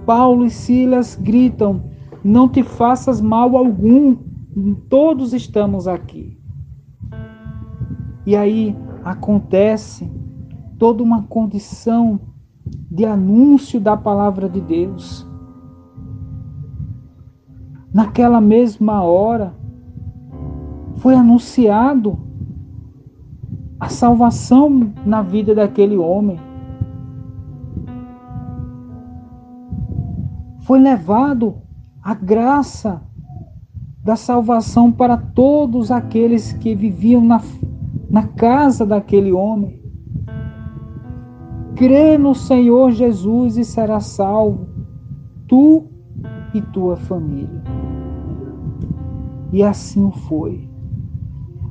Paulo 0.06 0.46
e 0.46 0.50
Silas 0.50 1.16
gritam: 1.16 1.90
Não 2.24 2.48
te 2.48 2.64
faças 2.64 3.20
mal 3.20 3.58
algum, 3.58 4.16
todos 4.90 5.34
estamos 5.34 5.88
aqui. 5.88 6.38
E 8.26 8.36
aí 8.36 8.76
acontece 9.04 10.10
toda 10.78 11.04
uma 11.04 11.24
condição 11.24 12.20
de 12.90 13.06
anúncio 13.06 13.80
da 13.80 13.98
palavra 13.98 14.48
de 14.48 14.62
Deus. 14.62 15.28
Naquela 17.94 18.42
mesma 18.42 19.04
hora, 19.04 19.54
foi 20.98 21.16
anunciado 21.16 22.18
a 23.80 23.90
salvação 23.90 24.94
na 25.06 25.22
vida 25.22 25.54
daquele 25.54 25.98
homem. 25.98 26.40
Foi 30.62 30.80
levado 30.80 31.56
a 32.02 32.14
graça 32.14 33.02
da 34.02 34.16
salvação 34.16 34.92
para 34.92 35.18
todos 35.18 35.92
aqueles 35.92 36.54
que 36.54 36.74
viviam 36.74 37.24
na 37.24 37.42
na 38.14 38.28
casa 38.28 38.86
daquele 38.86 39.32
homem. 39.32 39.83
Crê 41.84 42.18
no 42.18 42.34
Senhor 42.34 42.92
Jesus 42.92 43.58
e 43.58 43.66
será 43.66 44.00
salvo, 44.00 44.70
tu 45.50 45.84
e 46.54 46.62
tua 46.62 46.96
família. 46.96 47.62
E 49.52 49.62
assim 49.62 50.10
foi. 50.30 50.66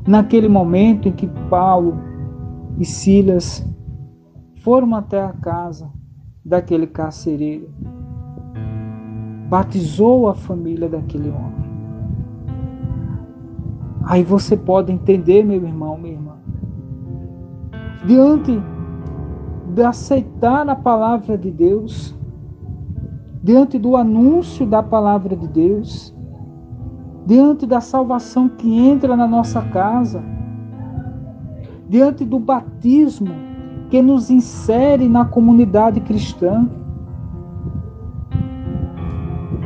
Naquele 0.07 0.48
momento 0.48 1.09
em 1.09 1.12
que 1.12 1.27
Paulo 1.48 1.96
e 2.79 2.85
Silas 2.85 3.66
foram 4.57 4.94
até 4.94 5.25
a 5.25 5.33
casa 5.33 5.90
daquele 6.44 6.87
carcereiro, 6.87 7.70
batizou 9.48 10.29
a 10.29 10.35
família 10.35 10.90
daquele 10.90 11.31
homem. 11.31 11.72
Aí 14.05 14.22
você 14.22 14.59
pode 14.59 14.92
entender, 14.92 15.42
meu 15.42 15.64
irmão, 15.64 15.96
minha 15.96 16.12
irmã, 16.12 16.35
diante 18.05 18.61
de 19.73 19.83
aceitar 19.83 20.69
a 20.69 20.77
palavra 20.77 21.39
de 21.39 21.51
Deus, 21.51 22.15
diante 23.43 23.79
do 23.79 23.97
anúncio 23.97 24.67
da 24.67 24.83
palavra 24.83 25.35
de 25.35 25.49
Deus, 25.49 26.15
diante 27.27 27.65
da 27.65 27.81
salvação 27.81 28.51
que 28.51 28.79
entra 28.79 29.17
na 29.17 29.27
nossa 29.27 29.63
casa, 29.63 30.23
diante 31.89 32.25
do 32.25 32.39
batismo 32.39 33.31
que 33.89 34.03
nos 34.03 34.31
insere 34.31 35.09
na 35.09 35.25
comunidade 35.25 36.01
cristã, 36.01 36.69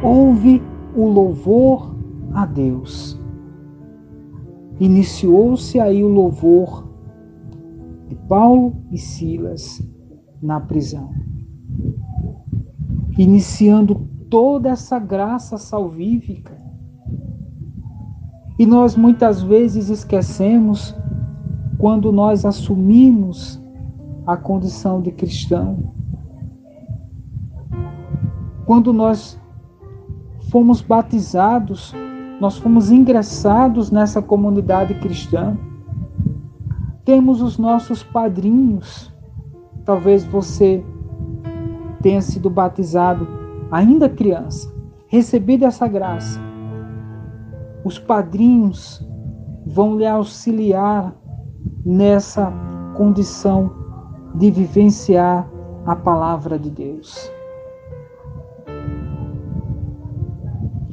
houve 0.03 0.63
o 0.95 1.09
louvor 1.09 1.97
a 2.33 2.47
Deus. 2.47 3.21
Iniciou-se 4.79 5.81
aí 5.81 6.05
o 6.05 6.09
louvor 6.09 6.87
de 8.09 8.15
Paulo 8.15 8.77
e 8.93 8.99
Silas 8.99 9.83
na 10.47 10.61
prisão, 10.61 11.11
iniciando 13.19 13.97
toda 14.31 14.69
essa 14.69 14.97
graça 14.97 15.59
salvífica. 15.59 16.57
E 18.57 18.65
nós 18.65 18.95
muitas 18.97 19.43
vezes 19.43 19.91
esquecemos 19.91 20.95
quando 21.79 22.13
nós 22.13 22.45
assumimos 22.45 23.61
a 24.25 24.37
condição 24.37 25.03
de 25.03 25.11
cristão. 25.11 25.93
Quando 28.65 28.93
nós 28.93 29.39
fomos 30.51 30.81
batizados, 30.81 31.93
nós 32.41 32.57
fomos 32.57 32.93
ingressados 32.93 33.91
nessa 33.91 34.23
comunidade 34.23 34.95
cristã. 34.95 35.57
Temos 37.05 37.43
os 37.43 37.59
nossos 37.59 38.05
padrinhos. 38.05 39.16
Talvez 39.87 40.25
você 40.25 40.85
tenha 42.03 42.21
sido 42.21 42.51
batizado 42.51 43.27
ainda 43.71 44.09
criança, 44.09 44.71
recebido 45.07 45.65
essa 45.65 45.87
graça. 45.87 46.41
Os 47.85 47.97
padrinhos 47.97 49.09
vão 49.65 49.97
lhe 49.97 50.05
auxiliar 50.05 51.15
nessa 51.85 52.53
condição 52.97 53.71
de 54.35 54.51
vivenciar 54.51 55.49
a 55.87 55.95
palavra 55.95 56.59
de 56.59 56.69
Deus. 56.69 57.31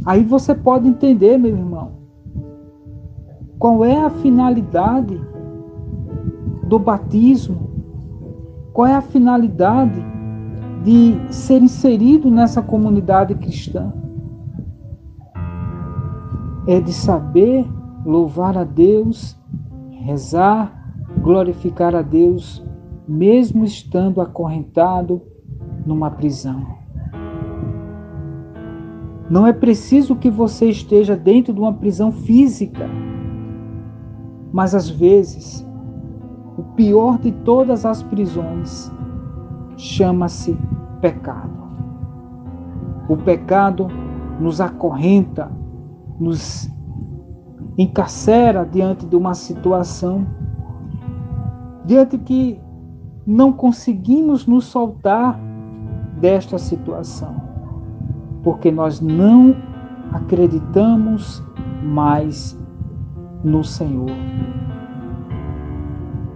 Aí 0.06 0.24
você 0.24 0.54
pode 0.54 0.88
entender, 0.88 1.40
meu 1.40 1.56
irmão, 1.58 1.94
qual 3.58 3.84
é 3.84 3.98
a 3.98 4.10
finalidade 4.10 5.20
do 6.68 6.78
batismo, 6.78 7.73
qual 8.74 8.88
é 8.88 8.96
a 8.96 9.02
finalidade 9.02 10.04
de 10.84 11.16
ser 11.32 11.62
inserido 11.62 12.30
nessa 12.30 12.62
comunidade 12.62 13.36
cristã? 13.36 13.94
É 16.68 16.82
de 16.82 16.92
saber 16.92 17.66
louvar 18.04 18.58
a 18.58 18.64
Deus, 18.64 19.38
rezar, 19.92 20.74
glorificar 21.22 21.96
a 21.96 22.02
Deus, 22.02 22.66
mesmo 23.08 23.64
estando 23.64 24.20
acorrentado 24.20 25.22
numa 25.86 26.10
prisão. 26.10 26.66
Não 29.30 29.46
é 29.46 29.54
preciso 29.54 30.16
que 30.16 30.30
você 30.30 30.70
esteja 30.70 31.16
dentro 31.16 31.54
de 31.54 31.60
uma 31.60 31.74
prisão 31.74 32.12
física, 32.12 32.90
mas 34.52 34.74
às 34.74 34.90
vezes 34.90 35.66
o 36.58 36.64
pior 36.76 37.18
de 37.20 37.32
todas 37.32 37.86
as 37.86 38.04
prisões 38.04 38.92
chama-se 39.78 40.58
pecado. 41.02 41.64
O 43.10 43.18
pecado 43.18 43.88
nos 44.40 44.62
acorrenta, 44.62 45.52
nos 46.20 46.70
encarcera 47.78 48.66
diante 48.66 49.06
de 49.06 49.16
uma 49.16 49.34
situação, 49.34 50.26
diante 51.86 52.18
que 52.18 52.60
não 53.26 53.52
conseguimos 53.52 54.46
nos 54.46 54.66
soltar 54.66 55.40
desta 56.20 56.58
situação, 56.58 57.36
porque 58.44 58.72
nós 58.72 59.02
não 59.02 59.56
acreditamos 60.12 61.44
mais 61.84 62.58
no 63.44 63.64
Senhor. 63.64 64.12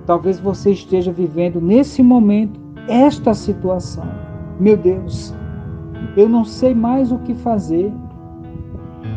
Talvez 0.07 0.39
você 0.39 0.71
esteja 0.71 1.11
vivendo 1.11 1.59
nesse 1.59 2.01
momento 2.01 2.57
esta 2.87 3.33
situação. 3.33 4.05
Meu 4.57 4.77
Deus, 4.77 5.35
eu 6.15 6.29
não 6.29 6.45
sei 6.45 6.73
mais 6.73 7.11
o 7.11 7.17
que 7.19 7.33
fazer. 7.33 7.91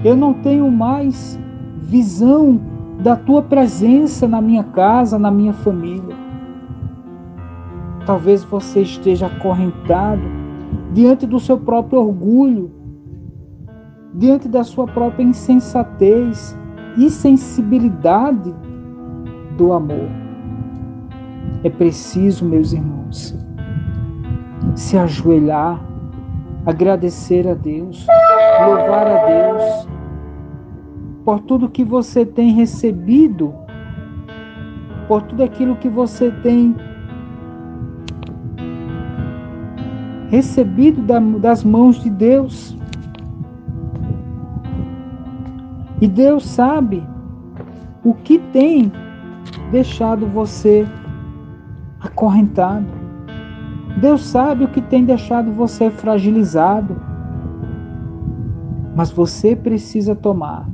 Eu 0.04 0.16
não 0.16 0.34
tenho 0.34 0.68
mais 0.68 1.38
visão 1.80 2.60
da 2.98 3.14
tua 3.14 3.40
presença 3.40 4.26
na 4.26 4.40
minha 4.40 4.64
casa, 4.64 5.16
na 5.16 5.30
minha 5.30 5.52
família. 5.52 6.16
Talvez 8.04 8.42
você 8.42 8.82
esteja 8.82 9.28
acorrentado 9.28 10.22
diante 10.92 11.24
do 11.24 11.38
seu 11.38 11.56
próprio 11.56 12.00
orgulho, 12.00 12.68
diante 14.12 14.48
da 14.48 14.64
sua 14.64 14.86
própria 14.86 15.22
insensatez 15.22 16.58
e 16.98 17.08
sensibilidade 17.08 18.52
do 19.56 19.72
amor. 19.72 20.29
É 21.62 21.68
preciso, 21.68 22.44
meus 22.44 22.72
irmãos, 22.72 23.36
se 24.74 24.96
ajoelhar, 24.96 25.78
agradecer 26.64 27.46
a 27.46 27.54
Deus, 27.54 28.06
louvar 28.64 29.06
a 29.06 29.26
Deus 29.26 29.88
por 31.24 31.40
tudo 31.40 31.68
que 31.68 31.84
você 31.84 32.24
tem 32.24 32.52
recebido, 32.52 33.54
por 35.06 35.22
tudo 35.22 35.44
aquilo 35.44 35.76
que 35.76 35.88
você 35.88 36.30
tem 36.42 36.74
recebido 40.28 41.02
das 41.40 41.62
mãos 41.62 42.02
de 42.02 42.08
Deus. 42.08 42.76
E 46.00 46.08
Deus 46.08 46.46
sabe 46.46 47.06
o 48.02 48.14
que 48.14 48.38
tem 48.38 48.90
deixado 49.70 50.26
você 50.26 50.86
acorrentado. 52.20 52.86
Deus 53.98 54.22
sabe 54.26 54.64
o 54.64 54.68
que 54.68 54.82
tem 54.82 55.04
deixado 55.04 55.50
você 55.52 55.90
fragilizado. 55.90 56.94
Mas 58.94 59.10
você 59.10 59.56
precisa 59.56 60.14
tomar 60.14 60.68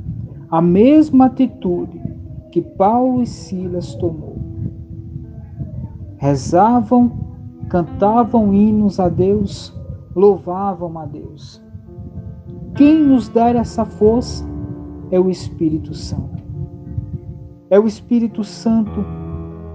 a 0.51 0.61
mesma 0.61 1.27
atitude 1.27 2.01
que 2.51 2.61
Paulo 2.61 3.23
e 3.23 3.25
Silas 3.25 3.95
tomou. 3.95 4.35
Rezavam, 6.17 7.11
cantavam 7.69 8.53
hinos 8.53 8.99
a 8.99 9.07
Deus, 9.07 9.73
louvavam 10.15 10.97
a 10.99 11.05
Deus. 11.05 11.61
Quem 12.75 13.03
nos 13.03 13.29
dá 13.29 13.49
essa 13.49 13.85
força 13.85 14.45
é 15.11 15.19
o 15.19 15.29
Espírito 15.29 15.93
Santo. 15.93 16.43
É 17.69 17.79
o 17.79 17.87
Espírito 17.87 18.43
Santo 18.43 19.05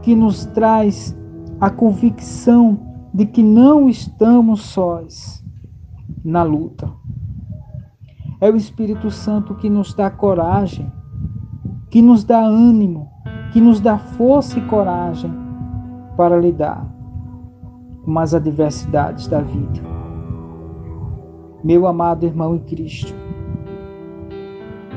que 0.03 0.15
nos 0.15 0.45
traz 0.47 1.17
a 1.63 1.71
convicção 1.71 2.77
de 3.15 3.25
que 3.25 3.41
não 3.41 3.89
estamos 3.89 4.63
sós 4.63 5.45
na 6.25 6.43
luta. 6.43 6.93
É 8.41 8.51
o 8.51 8.57
Espírito 8.57 9.13
Santo 9.13 9.55
que 9.55 9.71
nos 9.71 9.95
dá 9.95 10.11
coragem, 10.11 10.93
que 11.89 12.03
nos 12.03 12.25
dá 12.25 12.41
ânimo, 12.41 13.09
que 13.53 13.61
nos 13.61 13.79
dá 13.79 13.97
força 13.97 14.59
e 14.59 14.63
coragem 14.63 15.33
para 16.17 16.37
lidar 16.37 16.85
com 18.05 18.19
as 18.19 18.35
adversidades 18.35 19.29
da 19.29 19.41
vida. 19.41 19.81
Meu 21.63 21.87
amado 21.87 22.27
irmão 22.27 22.57
em 22.57 22.59
Cristo, 22.59 23.15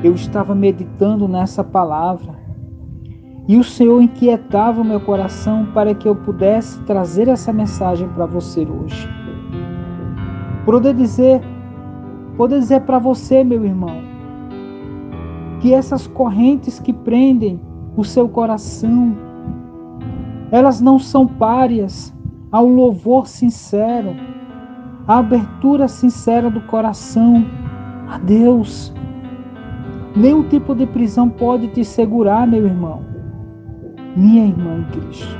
eu 0.02 0.14
estava 0.14 0.52
meditando 0.52 1.28
nessa 1.28 1.62
palavra 1.62 2.34
e 3.48 3.56
o 3.58 3.64
Senhor 3.64 4.00
inquietava 4.00 4.80
o 4.80 4.84
meu 4.84 5.00
coração 5.00 5.66
para 5.72 5.94
que 5.94 6.08
eu 6.08 6.16
pudesse 6.16 6.80
trazer 6.82 7.28
essa 7.28 7.52
mensagem 7.52 8.08
para 8.08 8.26
você 8.26 8.66
hoje. 8.66 9.08
Poder 10.64 10.94
dizer 10.94 11.40
Poder 12.36 12.58
dizer 12.58 12.82
para 12.82 12.98
você, 12.98 13.42
meu 13.42 13.64
irmão, 13.64 14.02
que 15.60 15.72
essas 15.72 16.06
correntes 16.06 16.78
que 16.78 16.92
prendem 16.92 17.58
o 17.96 18.04
seu 18.04 18.28
coração, 18.28 19.16
elas 20.50 20.78
não 20.78 20.98
são 20.98 21.26
párias 21.26 22.14
ao 22.52 22.66
louvor 22.66 23.26
sincero, 23.26 24.14
à 25.08 25.18
abertura 25.18 25.88
sincera 25.88 26.50
do 26.50 26.60
coração 26.62 27.42
a 28.06 28.18
Deus. 28.18 28.92
Nenhum 30.14 30.42
tipo 30.42 30.74
de 30.74 30.86
prisão 30.86 31.30
pode 31.30 31.68
te 31.68 31.82
segurar, 31.86 32.46
meu 32.46 32.66
irmão, 32.66 33.00
minha 34.16 34.46
irmã 34.46 34.78
em 34.78 34.84
Cristo. 34.84 35.38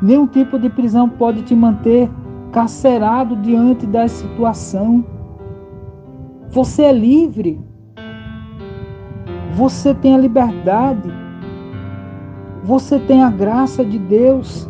Nenhum 0.00 0.26
tipo 0.26 0.58
de 0.58 0.70
prisão 0.70 1.08
pode 1.08 1.42
te 1.42 1.54
manter 1.54 2.08
carcerado 2.52 3.36
diante 3.36 3.84
da 3.86 4.06
situação. 4.06 5.04
Você 6.50 6.82
é 6.82 6.92
livre. 6.92 7.60
Você 9.54 9.92
tem 9.92 10.14
a 10.14 10.18
liberdade. 10.18 11.12
Você 12.62 12.98
tem 13.00 13.22
a 13.22 13.30
graça 13.30 13.84
de 13.84 13.98
Deus 13.98 14.68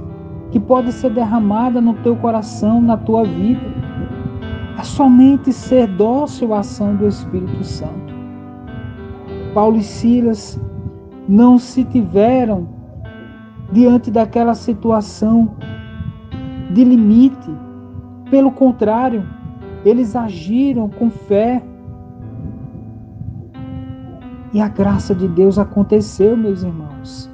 que 0.50 0.58
pode 0.58 0.92
ser 0.92 1.10
derramada 1.10 1.80
no 1.80 1.94
teu 1.94 2.16
coração, 2.16 2.80
na 2.80 2.96
tua 2.96 3.24
vida. 3.24 3.60
É 4.78 4.82
somente 4.82 5.52
ser 5.52 5.86
dócil 5.88 6.54
à 6.54 6.60
ação 6.60 6.96
do 6.96 7.06
Espírito 7.06 7.62
Santo. 7.64 8.14
Paulo 9.52 9.76
e 9.76 9.82
Silas 9.82 10.58
não 11.28 11.58
se 11.58 11.84
tiveram 11.84 12.77
diante 13.70 14.10
daquela 14.10 14.54
situação 14.54 15.56
de 16.72 16.84
limite. 16.84 17.50
Pelo 18.30 18.50
contrário, 18.50 19.24
eles 19.84 20.14
agiram 20.16 20.88
com 20.88 21.10
fé. 21.10 21.62
E 24.52 24.60
a 24.60 24.68
graça 24.68 25.14
de 25.14 25.28
Deus 25.28 25.58
aconteceu, 25.58 26.36
meus 26.36 26.62
irmãos. 26.62 27.30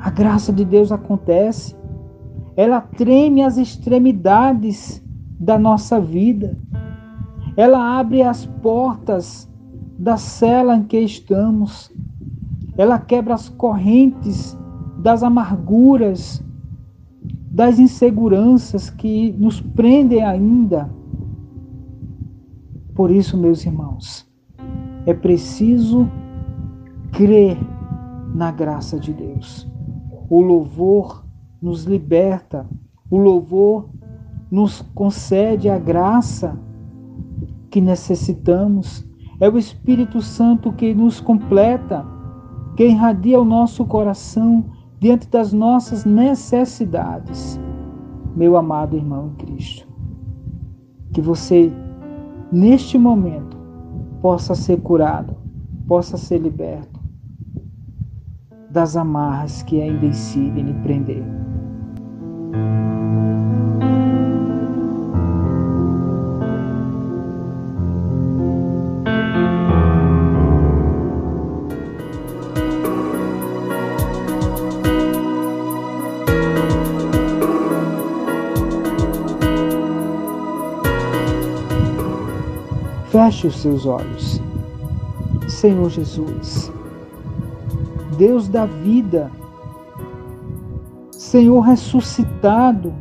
A 0.00 0.10
graça 0.10 0.52
de 0.52 0.64
Deus 0.64 0.92
acontece. 0.92 1.74
Ela 2.56 2.80
treme 2.80 3.42
as 3.42 3.56
extremidades 3.56 5.02
da 5.38 5.58
nossa 5.58 6.00
vida. 6.00 6.56
Ela 7.56 7.98
abre 7.98 8.22
as 8.22 8.46
portas 8.46 9.50
da 9.98 10.16
cela 10.16 10.76
em 10.76 10.82
que 10.82 10.98
estamos. 10.98 11.90
Ela 12.76 12.98
quebra 12.98 13.34
as 13.34 13.48
correntes 13.48 14.56
das 14.98 15.22
amarguras, 15.22 16.42
das 17.50 17.78
inseguranças 17.78 18.90
que 18.90 19.32
nos 19.32 19.60
prendem 19.60 20.22
ainda. 20.22 20.90
Por 22.94 23.10
isso, 23.10 23.36
meus 23.36 23.64
irmãos, 23.64 24.26
é 25.06 25.14
preciso 25.14 26.08
crer 27.12 27.56
na 28.34 28.50
graça 28.50 28.98
de 28.98 29.12
Deus. 29.12 29.66
O 30.28 30.40
louvor 30.40 31.24
nos 31.62 31.84
liberta, 31.84 32.66
o 33.10 33.16
louvor 33.16 33.88
nos 34.50 34.82
concede 34.94 35.68
a 35.68 35.78
graça 35.78 36.58
que 37.70 37.80
necessitamos. 37.80 39.06
É 39.40 39.48
o 39.48 39.58
Espírito 39.58 40.20
Santo 40.20 40.72
que 40.72 40.94
nos 40.94 41.20
completa, 41.20 42.06
que 42.76 42.84
irradia 42.84 43.40
o 43.40 43.44
nosso 43.44 43.84
coração 43.86 44.64
diante 45.00 45.28
das 45.28 45.52
nossas 45.52 46.04
necessidades, 46.04 47.58
meu 48.36 48.56
amado 48.56 48.96
irmão 48.96 49.28
em 49.28 49.34
Cristo. 49.34 49.88
Que 51.12 51.20
você, 51.20 51.72
neste 52.52 52.98
momento, 52.98 53.56
possa 54.20 54.54
ser 54.54 54.80
curado, 54.80 55.34
possa 55.86 56.16
ser 56.16 56.38
liberto 56.38 57.00
das 58.70 58.94
amarras 58.94 59.62
que 59.62 59.80
ainda 59.80 60.04
incidem 60.04 60.64
lhe 60.64 60.74
prender. 60.82 61.24
Feche 83.26 83.48
os 83.48 83.56
seus 83.56 83.86
olhos. 83.86 84.40
Senhor 85.48 85.90
Jesus, 85.90 86.70
Deus 88.16 88.46
da 88.46 88.66
vida, 88.66 89.32
Senhor 91.10 91.58
ressuscitado, 91.58 92.94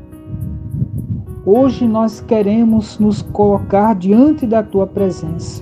hoje 1.46 1.88
nós 1.88 2.22
queremos 2.22 2.98
nos 2.98 3.22
colocar 3.22 3.94
diante 3.94 4.48
da 4.48 4.64
tua 4.64 4.88
presença 4.88 5.62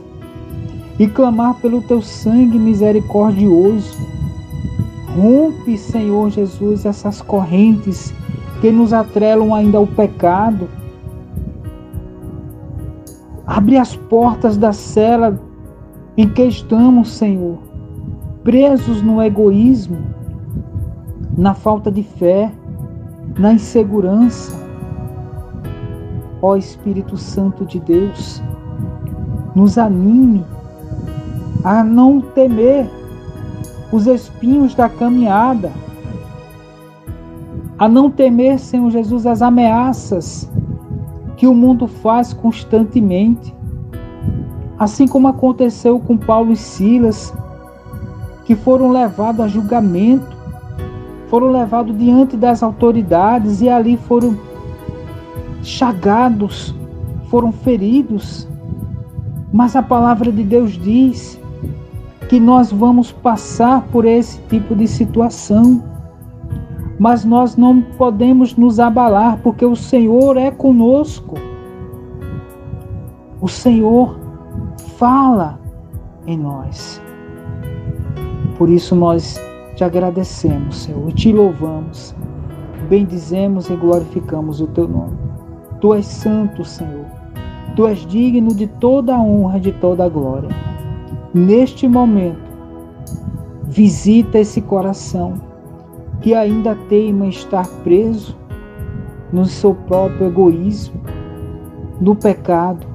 e 0.98 1.08
clamar 1.08 1.56
pelo 1.56 1.82
teu 1.82 2.02
sangue 2.02 2.58
misericordioso. 2.58 3.98
Rompe, 5.14 5.78
Senhor 5.78 6.30
Jesus, 6.30 6.86
essas 6.86 7.22
correntes 7.22 8.14
que 8.62 8.72
nos 8.72 8.94
atrelam 8.94 9.54
ainda 9.54 9.78
ao 9.78 9.86
pecado. 9.86 10.70
Abre 13.56 13.78
as 13.78 13.96
portas 13.96 14.58
da 14.58 14.74
cela 14.74 15.40
em 16.18 16.28
que 16.28 16.44
estamos, 16.44 17.12
Senhor, 17.12 17.60
presos 18.44 19.04
no 19.04 19.22
egoísmo, 19.22 20.00
na 21.38 21.54
falta 21.54 21.92
de 21.92 22.02
fé, 22.02 22.52
na 23.38 23.54
insegurança. 23.54 24.60
Ó 26.42 26.56
Espírito 26.56 27.16
Santo 27.16 27.64
de 27.64 27.80
Deus, 27.80 28.42
nos 29.54 29.78
anime 29.78 30.44
a 31.64 31.84
não 31.84 32.22
temer 32.22 32.90
os 33.92 34.08
espinhos 34.08 34.74
da 34.74 34.90
caminhada, 34.90 35.72
a 37.78 37.88
não 37.88 38.10
temer, 38.10 38.58
Senhor 38.58 38.90
Jesus, 38.90 39.28
as 39.28 39.44
ameaças 39.44 40.52
que 41.44 41.48
o 41.48 41.54
mundo 41.54 41.88
faz 41.88 42.32
constantemente. 42.32 43.54
Assim 44.80 45.06
como 45.06 45.28
aconteceu 45.28 46.00
com 46.00 46.16
Paulo 46.16 46.54
e 46.54 46.56
Silas, 46.56 47.34
que 48.46 48.56
foram 48.56 48.90
levados 48.94 49.42
a 49.42 49.48
julgamento, 49.50 50.38
foram 51.28 51.52
levados 51.52 51.98
diante 51.98 52.38
das 52.38 52.64
autoridades 52.64 53.60
e 53.60 53.68
ali 53.68 53.98
foram 53.98 54.40
chagados, 55.62 56.74
foram 57.30 57.52
feridos. 57.52 58.48
Mas 59.52 59.76
a 59.76 59.84
palavra 59.84 60.32
de 60.32 60.44
Deus 60.46 60.72
diz 60.72 61.38
que 62.30 62.40
nós 62.40 62.72
vamos 62.72 63.12
passar 63.12 63.82
por 63.92 64.06
esse 64.06 64.40
tipo 64.44 64.74
de 64.74 64.88
situação. 64.88 65.84
Mas 67.00 67.26
nós 67.26 67.56
não 67.58 67.82
podemos 67.82 68.56
nos 68.56 68.80
abalar, 68.80 69.40
porque 69.42 69.66
o 69.66 69.76
Senhor 69.76 70.38
é 70.38 70.52
conosco. 70.52 71.36
O 73.42 73.48
Senhor 73.48 74.20
fala 74.98 75.60
em 76.28 76.38
nós. 76.38 77.02
Por 78.58 78.70
isso 78.70 78.96
nós 78.96 79.40
te 79.76 79.84
agradecemos, 79.84 80.84
Senhor, 80.84 81.10
e 81.10 81.14
te 81.14 81.32
louvamos. 81.32 82.16
Bendizemos 82.90 83.70
e 83.70 83.76
glorificamos 83.76 84.62
o 84.62 84.68
teu 84.68 84.88
nome. 84.88 85.18
Tu 85.82 85.94
és 85.94 86.06
santo, 86.06 86.64
Senhor. 86.64 87.06
Tu 87.76 87.88
és 87.88 88.06
digno 88.06 88.54
de 88.54 88.68
toda 88.68 89.16
a 89.16 89.20
honra, 89.20 89.60
de 89.60 89.72
toda 89.72 90.06
a 90.06 90.10
glória. 90.10 90.50
Neste 91.34 91.88
momento, 91.88 92.40
visita 93.64 94.38
esse 94.38 94.62
coração 94.62 95.34
que 96.24 96.34
ainda 96.34 96.74
teima 96.88 97.28
estar 97.28 97.68
preso 97.84 98.36
no 99.32 99.46
seu 99.46 99.76
próprio 99.76 100.28
egoísmo, 100.28 101.02
no 102.00 102.16
pecado. 102.16 102.88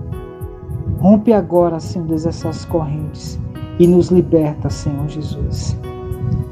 Rompe 0.99 1.33
agora, 1.33 1.79
Senhor 1.79 2.11
essas 2.15 2.65
correntes 2.65 3.39
e 3.79 3.87
nos 3.87 4.09
liberta, 4.09 4.71
Senhor 4.71 5.07
Jesus. 5.09 5.77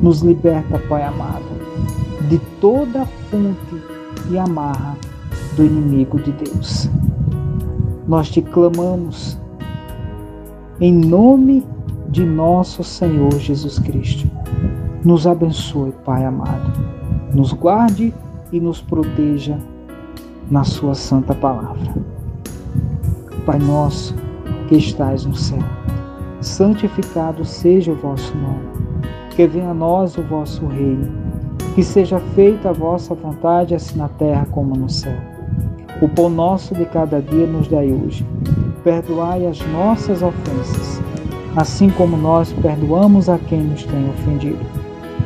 Nos 0.00 0.20
liberta, 0.20 0.78
Pai 0.86 1.02
amado, 1.02 1.46
de 2.28 2.38
toda 2.60 3.06
fonte 3.30 3.82
e 4.30 4.38
amarra 4.38 4.96
do 5.56 5.64
inimigo 5.64 6.18
de 6.18 6.32
Deus. 6.32 6.90
Nós 8.06 8.28
te 8.28 8.42
clamamos 8.42 9.38
em 10.78 10.92
nome 10.92 11.66
de 12.10 12.24
nosso 12.24 12.84
Senhor 12.84 13.32
Jesus 13.38 13.78
Cristo. 13.78 14.35
Nos 15.06 15.24
abençoe, 15.24 15.92
Pai 16.04 16.24
amado. 16.24 16.72
Nos 17.32 17.52
guarde 17.52 18.12
e 18.50 18.58
nos 18.58 18.82
proteja 18.82 19.56
na 20.50 20.64
Sua 20.64 20.96
santa 20.96 21.32
palavra. 21.32 21.94
Pai 23.46 23.60
nosso 23.60 24.16
que 24.66 24.74
estais 24.74 25.24
no 25.24 25.36
céu, 25.36 25.62
santificado 26.40 27.44
seja 27.44 27.92
o 27.92 27.94
vosso 27.94 28.36
nome. 28.36 28.66
Que 29.36 29.46
venha 29.46 29.70
a 29.70 29.74
nós 29.74 30.18
o 30.18 30.22
vosso 30.22 30.66
reino. 30.66 31.08
Que 31.76 31.84
seja 31.84 32.18
feita 32.34 32.70
a 32.70 32.72
vossa 32.72 33.14
vontade, 33.14 33.76
assim 33.76 33.98
na 33.98 34.08
terra 34.08 34.44
como 34.50 34.74
no 34.74 34.90
céu. 34.90 35.16
O 36.02 36.08
pão 36.08 36.28
nosso 36.28 36.74
de 36.74 36.84
cada 36.84 37.22
dia 37.22 37.46
nos 37.46 37.68
dai 37.68 37.92
hoje. 37.92 38.26
Perdoai 38.82 39.46
as 39.46 39.60
nossas 39.68 40.20
ofensas 40.20 41.00
assim 41.56 41.88
como 41.88 42.18
nós 42.18 42.52
perdoamos 42.52 43.30
a 43.30 43.38
quem 43.38 43.62
nos 43.62 43.82
tem 43.84 44.10
ofendido. 44.10 44.75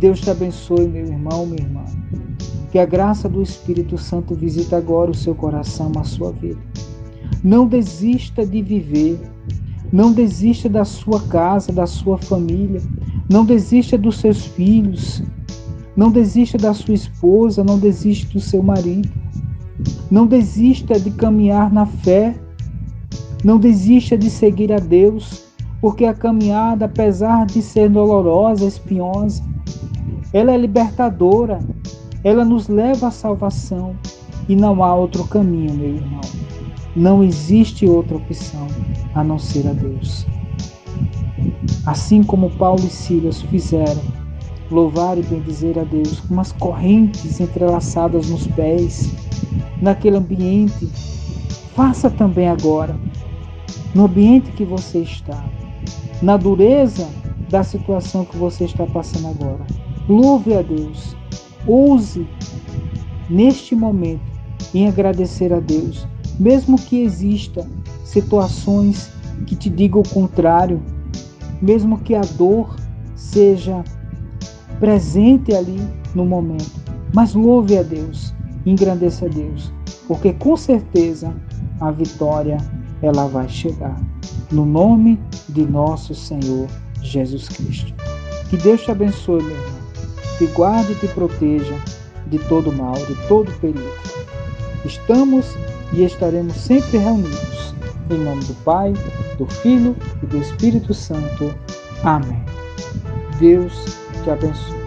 Deus 0.00 0.18
te 0.18 0.30
abençoe, 0.30 0.88
meu 0.88 1.04
irmão, 1.04 1.44
minha 1.44 1.60
irmã. 1.60 1.84
Que 2.72 2.78
a 2.78 2.86
graça 2.86 3.28
do 3.28 3.42
Espírito 3.42 3.98
Santo 3.98 4.34
visite 4.34 4.74
agora 4.74 5.10
o 5.10 5.14
seu 5.14 5.34
coração, 5.34 5.92
a 5.98 6.04
sua 6.04 6.32
vida. 6.32 6.58
Não 7.44 7.66
desista 7.66 8.46
de 8.46 8.62
viver. 8.62 9.20
Não 9.92 10.10
desista 10.10 10.70
da 10.70 10.86
sua 10.86 11.20
casa, 11.28 11.70
da 11.70 11.86
sua 11.86 12.16
família. 12.16 12.80
Não 13.30 13.44
desista 13.44 13.98
dos 13.98 14.16
seus 14.16 14.46
filhos. 14.46 15.22
Não 15.94 16.10
desista 16.10 16.56
da 16.56 16.72
sua 16.72 16.94
esposa. 16.94 17.62
Não 17.62 17.78
desista 17.78 18.32
do 18.32 18.40
seu 18.40 18.62
marido. 18.62 19.10
Não 20.10 20.26
desista 20.26 20.98
de 20.98 21.10
caminhar 21.10 21.70
na 21.70 21.84
fé. 21.84 22.34
Não 23.44 23.58
desista 23.58 24.16
de 24.16 24.30
seguir 24.30 24.72
a 24.72 24.78
Deus, 24.78 25.44
porque 25.78 26.06
a 26.06 26.14
caminhada, 26.14 26.86
apesar 26.86 27.44
de 27.44 27.60
ser 27.60 27.90
dolorosa, 27.90 28.66
espinhosa, 28.66 29.42
ela 30.32 30.52
é 30.52 30.56
libertadora, 30.56 31.58
ela 32.22 32.44
nos 32.44 32.68
leva 32.68 33.08
à 33.08 33.10
salvação 33.10 33.96
e 34.48 34.54
não 34.54 34.82
há 34.82 34.94
outro 34.94 35.24
caminho, 35.24 35.74
meu 35.74 35.96
irmão. 35.96 36.20
Não 36.94 37.22
existe 37.22 37.86
outra 37.86 38.16
opção 38.16 38.66
a 39.14 39.24
não 39.24 39.38
ser 39.38 39.66
a 39.68 39.72
Deus. 39.72 40.26
Assim 41.86 42.22
como 42.22 42.50
Paulo 42.50 42.84
e 42.84 42.90
Silas 42.90 43.42
fizeram, 43.42 44.02
louvar 44.70 45.18
e 45.18 45.22
bendizer 45.22 45.78
a 45.78 45.84
Deus 45.84 46.20
com 46.20 46.34
umas 46.34 46.52
correntes 46.52 47.40
entrelaçadas 47.40 48.28
nos 48.28 48.46
pés, 48.48 49.12
naquele 49.80 50.16
ambiente, 50.16 50.86
faça 51.74 52.10
também 52.10 52.48
agora, 52.48 52.96
no 53.94 54.04
ambiente 54.04 54.52
que 54.52 54.64
você 54.64 54.98
está, 54.98 55.44
na 56.22 56.36
dureza 56.36 57.08
da 57.48 57.64
situação 57.64 58.24
que 58.24 58.36
você 58.36 58.64
está 58.64 58.86
passando 58.86 59.28
agora. 59.28 59.79
Louve 60.10 60.54
a 60.54 60.62
Deus. 60.62 61.16
Ouse 61.68 62.26
neste 63.28 63.76
momento 63.76 64.20
em 64.74 64.88
agradecer 64.88 65.52
a 65.52 65.60
Deus, 65.60 66.04
mesmo 66.36 66.76
que 66.76 67.00
exista 67.04 67.64
situações 68.04 69.12
que 69.46 69.54
te 69.54 69.70
digam 69.70 70.00
o 70.00 70.08
contrário, 70.08 70.82
mesmo 71.62 71.96
que 71.96 72.16
a 72.16 72.22
dor 72.36 72.74
seja 73.14 73.84
presente 74.80 75.54
ali 75.54 75.78
no 76.12 76.26
momento. 76.26 76.72
Mas 77.14 77.32
louve 77.32 77.78
a 77.78 77.82
Deus, 77.84 78.34
engrandeça 78.66 79.26
a 79.26 79.28
Deus, 79.28 79.72
porque 80.08 80.32
com 80.32 80.56
certeza 80.56 81.32
a 81.80 81.92
vitória 81.92 82.56
ela 83.00 83.28
vai 83.28 83.48
chegar. 83.48 83.96
No 84.50 84.66
nome 84.66 85.20
de 85.48 85.64
nosso 85.64 86.16
Senhor 86.16 86.66
Jesus 87.00 87.48
Cristo. 87.48 87.94
Que 88.48 88.56
Deus 88.56 88.82
te 88.82 88.90
abençoe, 88.90 89.40
meu 89.40 89.52
irmão 89.52 89.79
te 90.40 90.46
guarde 90.46 90.92
e 90.92 90.94
te 90.94 91.08
proteja 91.08 91.76
de 92.28 92.38
todo 92.38 92.72
mal, 92.72 92.94
de 92.94 93.14
todo 93.28 93.52
perigo. 93.60 93.92
Estamos 94.86 95.44
e 95.92 96.02
estaremos 96.02 96.56
sempre 96.56 96.96
reunidos. 96.96 97.74
Em 98.08 98.16
nome 98.16 98.42
do 98.44 98.54
Pai, 98.64 98.94
do 99.36 99.44
Filho 99.44 99.94
e 100.22 100.26
do 100.26 100.38
Espírito 100.38 100.94
Santo. 100.94 101.54
Amém. 102.02 102.42
Deus 103.38 103.74
te 104.24 104.30
abençoe. 104.30 104.80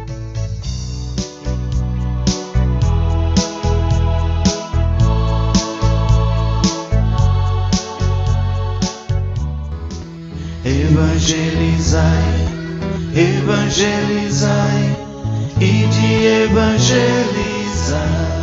Evangelizai, 10.65 12.01
evangelizai 13.15 15.02
e 15.59 15.87
de 15.87 16.25
evangelizar. 16.45 18.42